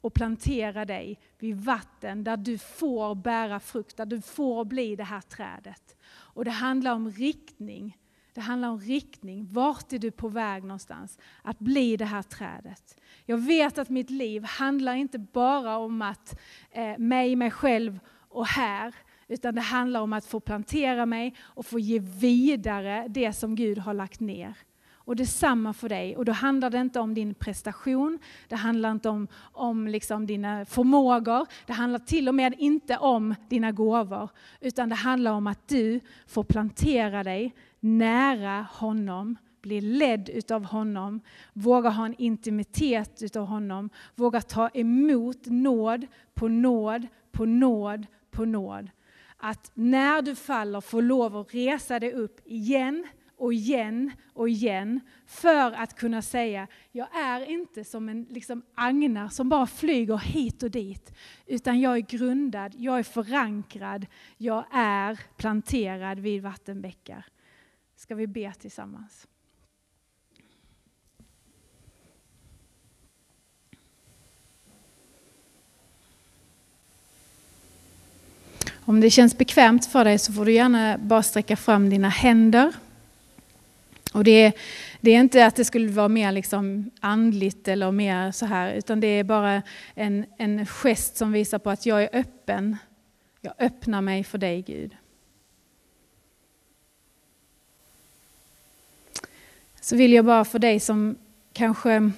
och 0.00 0.14
plantera 0.14 0.84
dig 0.84 1.20
vid 1.38 1.56
vatten 1.56 2.24
där 2.24 2.36
du 2.36 2.58
får 2.58 3.14
bära 3.14 3.60
frukt, 3.60 3.96
där 3.96 4.06
du 4.06 4.20
får 4.20 4.64
bli 4.64 4.96
det 4.96 5.04
här 5.04 5.20
trädet. 5.20 5.96
Och 6.08 6.44
det 6.44 6.50
handlar 6.50 6.94
om 6.94 7.10
riktning. 7.10 7.98
Det 8.34 8.40
handlar 8.40 8.68
om 8.68 8.80
riktning. 8.80 9.48
Vart 9.50 9.92
är 9.92 9.98
du 9.98 10.10
på 10.10 10.28
väg 10.28 10.62
någonstans? 10.62 11.18
Att 11.42 11.58
bli 11.58 11.96
det 11.96 12.04
här 12.04 12.22
trädet. 12.22 13.00
Jag 13.24 13.38
vet 13.38 13.78
att 13.78 13.88
mitt 13.88 14.10
liv 14.10 14.44
handlar 14.44 14.94
inte 14.94 15.18
bara 15.18 15.76
om 15.76 16.02
att 16.02 16.40
eh, 16.70 16.98
mig, 16.98 17.36
mig 17.36 17.50
själv 17.50 17.98
och 18.28 18.46
här, 18.46 18.94
utan 19.28 19.54
det 19.54 19.60
handlar 19.60 20.00
om 20.00 20.12
att 20.12 20.24
få 20.24 20.40
plantera 20.40 21.06
mig 21.06 21.34
och 21.40 21.66
få 21.66 21.78
ge 21.78 21.98
vidare 21.98 23.06
det 23.08 23.32
som 23.32 23.54
Gud 23.54 23.78
har 23.78 23.94
lagt 23.94 24.20
ner. 24.20 24.56
Och 25.04 25.16
detsamma 25.16 25.72
för 25.72 25.88
dig. 25.88 26.16
Och 26.16 26.24
då 26.24 26.32
handlar 26.32 26.70
det 26.70 26.78
inte 26.78 27.00
om 27.00 27.14
din 27.14 27.34
prestation, 27.34 28.18
det 28.48 28.56
handlar 28.56 28.90
inte 28.90 29.08
om, 29.08 29.28
om 29.52 29.88
liksom 29.88 30.26
dina 30.26 30.64
förmågor, 30.64 31.46
det 31.66 31.72
handlar 31.72 31.98
till 31.98 32.28
och 32.28 32.34
med 32.34 32.54
inte 32.58 32.96
om 32.96 33.34
dina 33.48 33.72
gåvor, 33.72 34.30
utan 34.60 34.88
det 34.88 34.94
handlar 34.94 35.32
om 35.32 35.46
att 35.46 35.68
du 35.68 36.00
får 36.26 36.44
plantera 36.44 37.22
dig 37.22 37.54
nära 37.80 38.66
honom, 38.72 39.36
bli 39.62 39.80
ledd 39.80 40.28
utav 40.28 40.64
honom, 40.64 41.20
våga 41.52 41.90
ha 41.90 42.06
en 42.06 42.14
intimitet 42.18 43.22
utav 43.22 43.46
honom, 43.46 43.90
våga 44.14 44.40
ta 44.40 44.68
emot 44.68 45.46
nåd 45.46 46.06
på 46.34 46.48
nåd 46.48 47.06
på 47.32 47.44
nåd 47.44 48.06
på 48.30 48.44
nåd. 48.44 48.90
Att 49.36 49.70
när 49.74 50.22
du 50.22 50.34
faller 50.34 50.80
få 50.80 51.00
lov 51.00 51.36
att 51.36 51.54
resa 51.54 52.00
dig 52.00 52.12
upp 52.12 52.40
igen 52.44 53.06
och 53.42 53.54
igen 53.54 54.10
och 54.32 54.48
igen 54.48 55.00
för 55.26 55.72
att 55.72 55.96
kunna 55.96 56.22
säga, 56.22 56.66
jag 56.92 57.16
är 57.16 57.50
inte 57.50 57.84
som 57.84 58.08
en 58.08 58.26
liksom 58.30 58.62
agnar 58.74 59.28
som 59.28 59.48
bara 59.48 59.66
flyger 59.66 60.16
hit 60.16 60.62
och 60.62 60.70
dit, 60.70 61.12
utan 61.46 61.80
jag 61.80 61.96
är 61.96 62.00
grundad, 62.00 62.74
jag 62.76 62.98
är 62.98 63.02
förankrad, 63.02 64.06
jag 64.36 64.64
är 64.72 65.20
planterad 65.36 66.18
vid 66.18 66.42
vattenbäckar. 66.42 67.24
Ska 67.96 68.14
vi 68.14 68.26
be 68.26 68.52
tillsammans? 68.60 69.26
Om 78.84 79.00
det 79.00 79.10
känns 79.10 79.38
bekvämt 79.38 79.86
för 79.86 80.04
dig 80.04 80.18
så 80.18 80.32
får 80.32 80.44
du 80.44 80.52
gärna 80.52 80.98
bara 80.98 81.22
sträcka 81.22 81.56
fram 81.56 81.90
dina 81.90 82.08
händer. 82.08 82.72
Och 84.12 84.24
det, 84.24 84.30
är, 84.30 84.52
det 85.00 85.10
är 85.10 85.20
inte 85.20 85.46
att 85.46 85.56
det 85.56 85.64
skulle 85.64 85.92
vara 85.92 86.08
mer 86.08 86.32
liksom 86.32 86.90
andligt 87.00 87.68
eller 87.68 87.90
mer 87.90 88.32
så 88.32 88.46
här, 88.46 88.72
utan 88.72 89.00
det 89.00 89.06
är 89.06 89.24
bara 89.24 89.62
en, 89.94 90.26
en 90.38 90.66
gest 90.66 91.16
som 91.16 91.32
visar 91.32 91.58
på 91.58 91.70
att 91.70 91.86
jag 91.86 92.02
är 92.02 92.08
öppen. 92.12 92.76
Jag 93.40 93.54
öppnar 93.58 94.00
mig 94.00 94.24
för 94.24 94.38
dig 94.38 94.62
Gud. 94.62 94.96
Så 99.80 99.96
vill 99.96 100.12
jag 100.12 100.24
bara 100.24 100.44
för 100.44 100.58
dig 100.58 100.80
som 100.80 101.16
kanske 101.52 102.10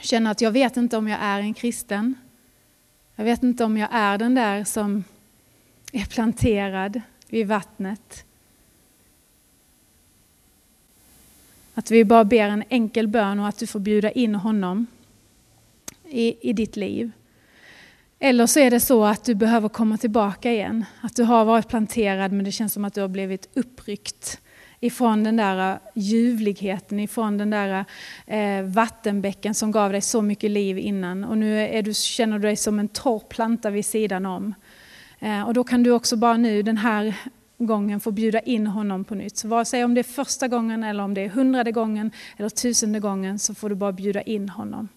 känner 0.00 0.30
att 0.30 0.40
jag 0.40 0.50
vet 0.50 0.76
inte 0.76 0.96
om 0.96 1.08
jag 1.08 1.18
är 1.22 1.40
en 1.40 1.54
kristen. 1.54 2.14
Jag 3.14 3.24
vet 3.24 3.42
inte 3.42 3.64
om 3.64 3.76
jag 3.76 3.88
är 3.92 4.18
den 4.18 4.34
där 4.34 4.64
som 4.64 5.04
är 5.92 6.06
planterad 6.06 7.00
vid 7.28 7.46
vattnet. 7.46 8.25
Att 11.78 11.90
vi 11.90 12.04
bara 12.04 12.24
ber 12.24 12.48
en 12.48 12.64
enkel 12.68 13.08
bön 13.08 13.40
och 13.40 13.48
att 13.48 13.58
du 13.58 13.66
får 13.66 13.80
bjuda 13.80 14.10
in 14.10 14.34
honom 14.34 14.86
i, 16.08 16.50
i 16.50 16.52
ditt 16.52 16.76
liv. 16.76 17.10
Eller 18.18 18.46
så 18.46 18.60
är 18.60 18.70
det 18.70 18.80
så 18.80 19.04
att 19.04 19.24
du 19.24 19.34
behöver 19.34 19.68
komma 19.68 19.98
tillbaka 19.98 20.52
igen. 20.52 20.84
Att 21.00 21.16
du 21.16 21.22
har 21.22 21.44
varit 21.44 21.68
planterad 21.68 22.32
men 22.32 22.44
det 22.44 22.52
känns 22.52 22.72
som 22.72 22.84
att 22.84 22.94
du 22.94 23.00
har 23.00 23.08
blivit 23.08 23.48
uppryckt 23.54 24.40
ifrån 24.80 25.24
den 25.24 25.36
där 25.36 25.72
eh, 25.72 25.78
ljuvligheten, 25.94 27.00
ifrån 27.00 27.38
den 27.38 27.50
där 27.50 27.84
eh, 28.26 28.62
vattenbäcken 28.62 29.54
som 29.54 29.70
gav 29.70 29.92
dig 29.92 30.00
så 30.00 30.22
mycket 30.22 30.50
liv 30.50 30.78
innan. 30.78 31.24
Och 31.24 31.38
nu 31.38 31.60
är 31.60 31.82
du, 31.82 31.94
känner 31.94 32.38
du 32.38 32.42
dig 32.42 32.56
som 32.56 32.78
en 32.78 32.88
torr 32.88 33.22
planta 33.28 33.70
vid 33.70 33.86
sidan 33.86 34.26
om. 34.26 34.54
Eh, 35.18 35.42
och 35.42 35.54
då 35.54 35.64
kan 35.64 35.82
du 35.82 35.90
också 35.90 36.16
bara 36.16 36.36
nu 36.36 36.62
den 36.62 36.76
här 36.76 37.14
gången 37.58 38.00
får 38.00 38.12
bjuda 38.12 38.40
in 38.40 38.66
honom 38.66 39.04
på 39.04 39.14
nytt. 39.14 39.36
Så 39.36 39.48
vare 39.48 39.64
sig 39.64 39.84
om 39.84 39.94
det 39.94 40.00
är 40.00 40.02
första 40.02 40.48
gången 40.48 40.84
eller 40.84 41.04
om 41.04 41.14
det 41.14 41.20
är 41.20 41.28
hundrade 41.28 41.72
gången 41.72 42.10
eller 42.36 42.48
tusende 42.48 43.00
gången 43.00 43.38
så 43.38 43.54
får 43.54 43.68
du 43.68 43.74
bara 43.74 43.92
bjuda 43.92 44.22
in 44.22 44.48
honom. 44.48 44.88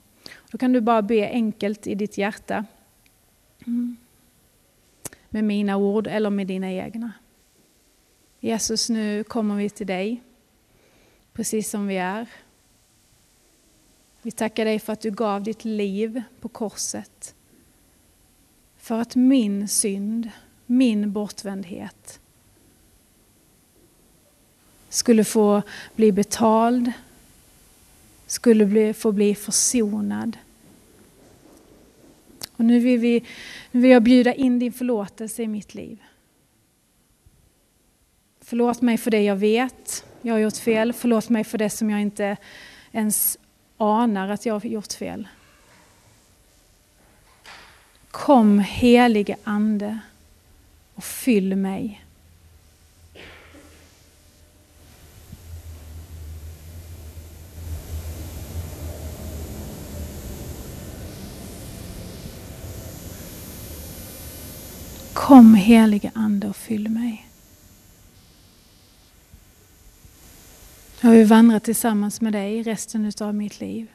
Då 0.51 0.57
kan 0.57 0.73
du 0.73 0.81
bara 0.81 1.01
be 1.01 1.29
enkelt 1.29 1.87
i 1.87 1.95
ditt 1.95 2.17
hjärta. 2.17 2.65
Mm. 3.67 3.97
Med 5.29 5.43
mina 5.43 5.77
ord 5.77 6.07
eller 6.07 6.29
med 6.29 6.47
dina 6.47 6.71
egna. 6.71 7.11
Jesus, 8.39 8.89
nu 8.89 9.23
kommer 9.23 9.55
vi 9.55 9.69
till 9.69 9.87
dig 9.87 10.23
precis 11.33 11.69
som 11.69 11.87
vi 11.87 11.97
är. 11.97 12.27
Vi 14.21 14.31
tackar 14.31 14.65
dig 14.65 14.79
för 14.79 14.93
att 14.93 15.01
du 15.01 15.11
gav 15.11 15.43
ditt 15.43 15.65
liv 15.65 16.21
på 16.39 16.49
korset 16.49 17.35
för 18.77 19.01
att 19.01 19.15
min 19.15 19.67
synd, 19.67 20.29
min 20.65 21.11
bortvändhet 21.11 22.19
skulle 24.99 25.23
få 25.23 25.61
bli 25.95 26.11
betald, 26.11 26.91
skulle 28.27 28.65
bli, 28.65 28.93
få 28.93 29.11
bli 29.11 29.35
försonad. 29.35 30.37
Och 32.55 32.65
nu 32.65 32.79
vill, 32.79 32.99
vi, 32.99 33.23
nu 33.71 33.81
vill 33.81 33.91
jag 33.91 34.03
bjuda 34.03 34.33
in 34.33 34.59
din 34.59 34.73
förlåtelse 34.73 35.43
i 35.43 35.47
mitt 35.47 35.73
liv. 35.75 36.03
Förlåt 38.41 38.81
mig 38.81 38.97
för 38.97 39.11
det 39.11 39.21
jag 39.21 39.35
vet, 39.35 40.05
jag 40.21 40.33
har 40.33 40.39
gjort 40.39 40.57
fel. 40.57 40.93
Förlåt 40.93 41.29
mig 41.29 41.43
för 41.43 41.57
det 41.57 41.69
som 41.69 41.89
jag 41.89 42.01
inte 42.01 42.37
ens 42.91 43.37
anar 43.77 44.29
att 44.29 44.45
jag 44.45 44.53
har 44.53 44.65
gjort 44.65 44.93
fel. 44.93 45.27
Kom 48.11 48.59
helige 48.59 49.35
Ande 49.43 49.99
och 50.95 51.03
fyll 51.03 51.55
mig. 51.55 52.05
Kom 65.19 65.55
helige 65.55 66.11
Ande 66.15 66.47
och 66.47 66.55
fyll 66.55 66.89
mig. 66.89 67.27
Jag 71.01 71.11
vill 71.11 71.25
vandra 71.27 71.59
tillsammans 71.59 72.21
med 72.21 72.33
dig 72.33 72.63
resten 72.63 73.11
av 73.21 73.35
mitt 73.35 73.59
liv. 73.59 73.87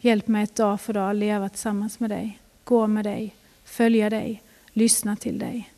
Hjälp 0.00 0.28
mig 0.28 0.44
ett 0.44 0.54
dag 0.54 0.80
för 0.80 0.92
dag 0.92 1.16
leva 1.16 1.48
tillsammans 1.48 2.00
med 2.00 2.10
dig 2.10 2.38
gå 2.64 2.86
med 2.86 3.04
dig, 3.04 3.34
följa 3.64 4.10
dig, 4.10 4.42
lyssna 4.72 5.16
till 5.16 5.38
dig. 5.38 5.72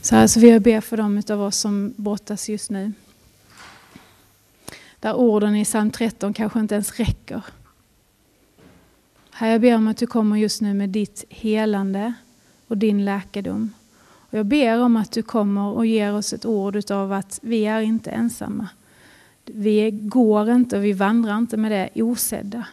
Så 0.00 0.16
här 0.16 0.26
så 0.26 0.40
vill 0.40 0.50
jag 0.50 0.62
be 0.62 0.80
för 0.80 0.96
dem 0.96 1.22
av 1.30 1.42
oss 1.42 1.56
som 1.56 1.94
brottas 1.96 2.48
just 2.48 2.70
nu. 2.70 2.92
Där 5.00 5.14
orden 5.14 5.56
i 5.56 5.64
psalm 5.64 5.90
13 5.90 6.34
kanske 6.34 6.60
inte 6.60 6.74
ens 6.74 6.98
räcker. 6.98 7.42
Herre, 9.38 9.52
jag 9.52 9.60
ber 9.60 9.74
om 9.74 9.88
att 9.88 9.96
du 9.96 10.06
kommer 10.06 10.36
just 10.36 10.60
nu 10.60 10.74
med 10.74 10.88
ditt 10.88 11.24
helande 11.28 12.14
och 12.66 12.78
din 12.78 13.04
läkedom. 13.04 13.72
Och 14.08 14.38
jag 14.38 14.46
ber 14.46 14.80
om 14.80 14.96
att 14.96 15.12
du 15.12 15.22
kommer 15.22 15.62
och 15.62 15.86
ger 15.86 16.14
oss 16.14 16.32
ett 16.32 16.46
ord 16.46 16.90
av 16.90 17.12
att 17.12 17.38
vi 17.42 17.64
är 17.64 17.80
inte 17.80 18.10
ensamma. 18.10 18.68
Vi 19.44 19.90
går 19.90 20.50
inte 20.50 20.76
och 20.76 20.84
vi 20.84 20.92
vandrar 20.92 21.38
inte 21.38 21.56
med 21.56 21.72
det 21.72 22.02
osedda. 22.02 22.66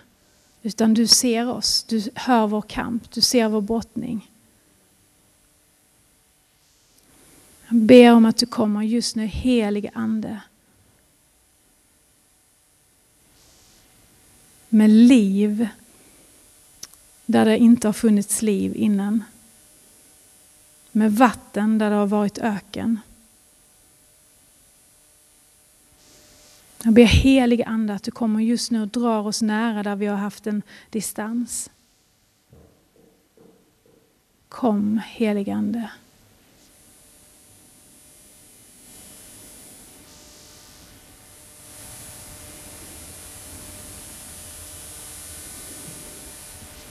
Utan 0.61 0.93
du 0.93 1.07
ser 1.07 1.49
oss, 1.49 1.84
du 1.84 2.03
hör 2.16 2.47
vår 2.47 2.61
kamp, 2.61 3.11
du 3.11 3.22
ser 3.22 3.49
vår 3.49 3.61
brottning. 3.61 4.32
Jag 7.68 7.78
ber 7.78 8.13
om 8.13 8.26
att 8.26 8.38
du 8.38 8.45
kommer 8.45 8.82
just 8.82 9.16
nu, 9.16 9.26
helige 9.26 9.91
Ande. 9.93 10.41
Med 14.70 14.89
liv 14.89 15.68
där 17.26 17.45
det 17.45 17.57
inte 17.57 17.88
har 17.88 17.93
funnits 17.93 18.41
liv 18.41 18.76
innan. 18.76 19.23
Med 20.91 21.11
vatten 21.11 21.78
där 21.78 21.89
det 21.89 21.95
har 21.95 22.07
varit 22.07 22.38
öken. 22.38 22.99
Jag 26.84 26.93
ber 26.93 27.03
helig 27.05 27.63
Ande 27.63 27.93
att 27.93 28.03
du 28.03 28.11
kommer 28.11 28.39
just 28.39 28.71
nu 28.71 28.82
och 28.82 28.88
drar 28.88 29.28
oss 29.28 29.41
nära 29.41 29.84
där 29.84 29.95
vi 29.95 30.05
har 30.05 30.17
haft 30.17 30.47
en 30.47 30.61
distans. 30.89 31.69
Kom 34.49 35.01
helig 35.05 35.49
Ande. 35.49 35.89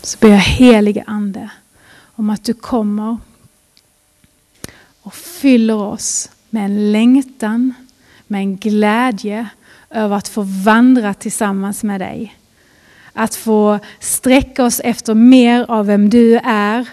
Så 0.04 0.18
ber 0.20 0.28
jag 0.28 0.38
helige 0.38 1.04
Ande 1.06 1.50
om 2.14 2.30
att 2.30 2.44
du 2.44 2.54
kommer 2.54 3.18
och 5.02 5.14
fyller 5.14 5.76
oss 5.76 6.30
med 6.50 6.64
en 6.64 6.92
längtan, 6.92 7.74
med 8.26 8.40
en 8.40 8.56
glädje, 8.56 9.46
över 9.90 10.16
att 10.16 10.28
få 10.28 10.42
vandra 10.64 11.14
tillsammans 11.14 11.82
med 11.82 12.00
dig. 12.00 12.36
Att 13.12 13.34
få 13.34 13.78
sträcka 13.98 14.64
oss 14.64 14.80
efter 14.84 15.14
mer 15.14 15.70
av 15.70 15.86
vem 15.86 16.10
du 16.10 16.36
är. 16.44 16.88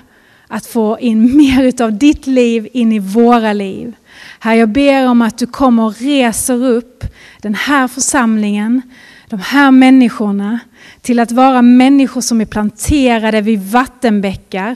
Att 0.48 0.66
få 0.66 1.00
in 1.00 1.38
mer 1.38 1.82
av 1.82 1.98
ditt 1.98 2.28
liv 2.28 2.68
in 2.74 2.92
i 2.92 3.00
våra 3.00 3.54
liv. 3.54 3.96
Herre, 4.40 4.58
jag 4.58 4.70
ber 4.70 5.08
om 5.08 5.22
att 5.22 5.38
du 5.38 5.48
kommer 5.48 5.84
och 5.84 5.98
reser 5.98 6.66
upp 6.66 7.04
den 7.42 7.56
här 7.56 7.88
församlingen, 7.88 8.82
de 9.28 9.40
här 9.40 9.72
människorna 9.72 10.60
till 11.02 11.20
att 11.20 11.32
vara 11.32 11.62
människor 11.62 12.22
som 12.22 12.42
är 12.42 12.46
planterade 12.46 13.42
vid 13.42 13.72
vattenbäckar 13.72 14.76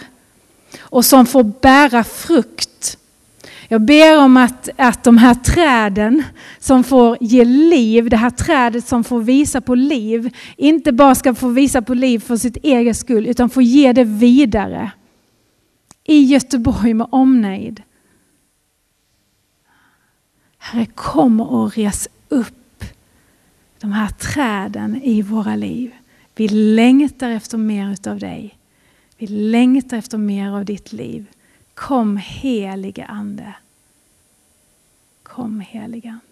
och 0.80 1.06
som 1.06 1.26
får 1.26 1.44
bära 1.44 2.04
frukt 2.04 2.98
jag 3.68 3.82
ber 3.82 4.20
om 4.20 4.38
att, 4.38 4.70
att 4.78 5.04
de 5.04 5.18
här 5.18 5.36
träden 5.36 6.24
som 6.60 6.84
får 6.84 7.18
ge 7.22 7.46
liv, 7.46 8.10
det 8.10 8.18
här 8.18 8.30
trädet 8.30 8.88
som 8.88 9.04
får 9.04 9.22
visa 9.22 9.62
på 9.62 9.76
liv, 9.76 10.36
inte 10.58 10.92
bara 10.92 11.16
ska 11.16 11.36
få 11.36 11.48
visa 11.48 11.82
på 11.82 11.94
liv 11.94 12.20
för 12.20 12.38
sitt 12.38 12.58
eget 12.58 12.98
skull, 12.98 13.28
utan 13.28 13.50
få 13.50 13.62
ge 13.62 13.94
det 13.94 14.04
vidare. 14.04 14.92
I 16.04 16.24
Göteborg 16.24 16.94
med 16.94 17.08
omnejd. 17.12 17.82
Herre, 20.58 20.86
kom 20.86 21.42
och 21.42 21.76
res 21.76 22.10
upp 22.30 22.84
de 23.80 23.92
här 23.92 24.10
träden 24.10 25.02
i 25.04 25.22
våra 25.22 25.56
liv. 25.56 25.92
Vi 26.36 26.48
längtar 26.48 27.30
efter 27.30 27.58
mer 27.58 27.92
utav 27.92 28.20
dig. 28.20 28.58
Vi 29.18 29.28
längtar 29.28 29.98
efter 29.98 30.18
mer 30.18 30.50
av 30.52 30.66
ditt 30.66 30.94
liv. 30.94 31.26
Kom 31.74 32.18
helige 32.18 33.06
Ande. 33.06 33.56
Kom 35.24 35.60
helige 35.60 36.10
Ande. 36.10 36.25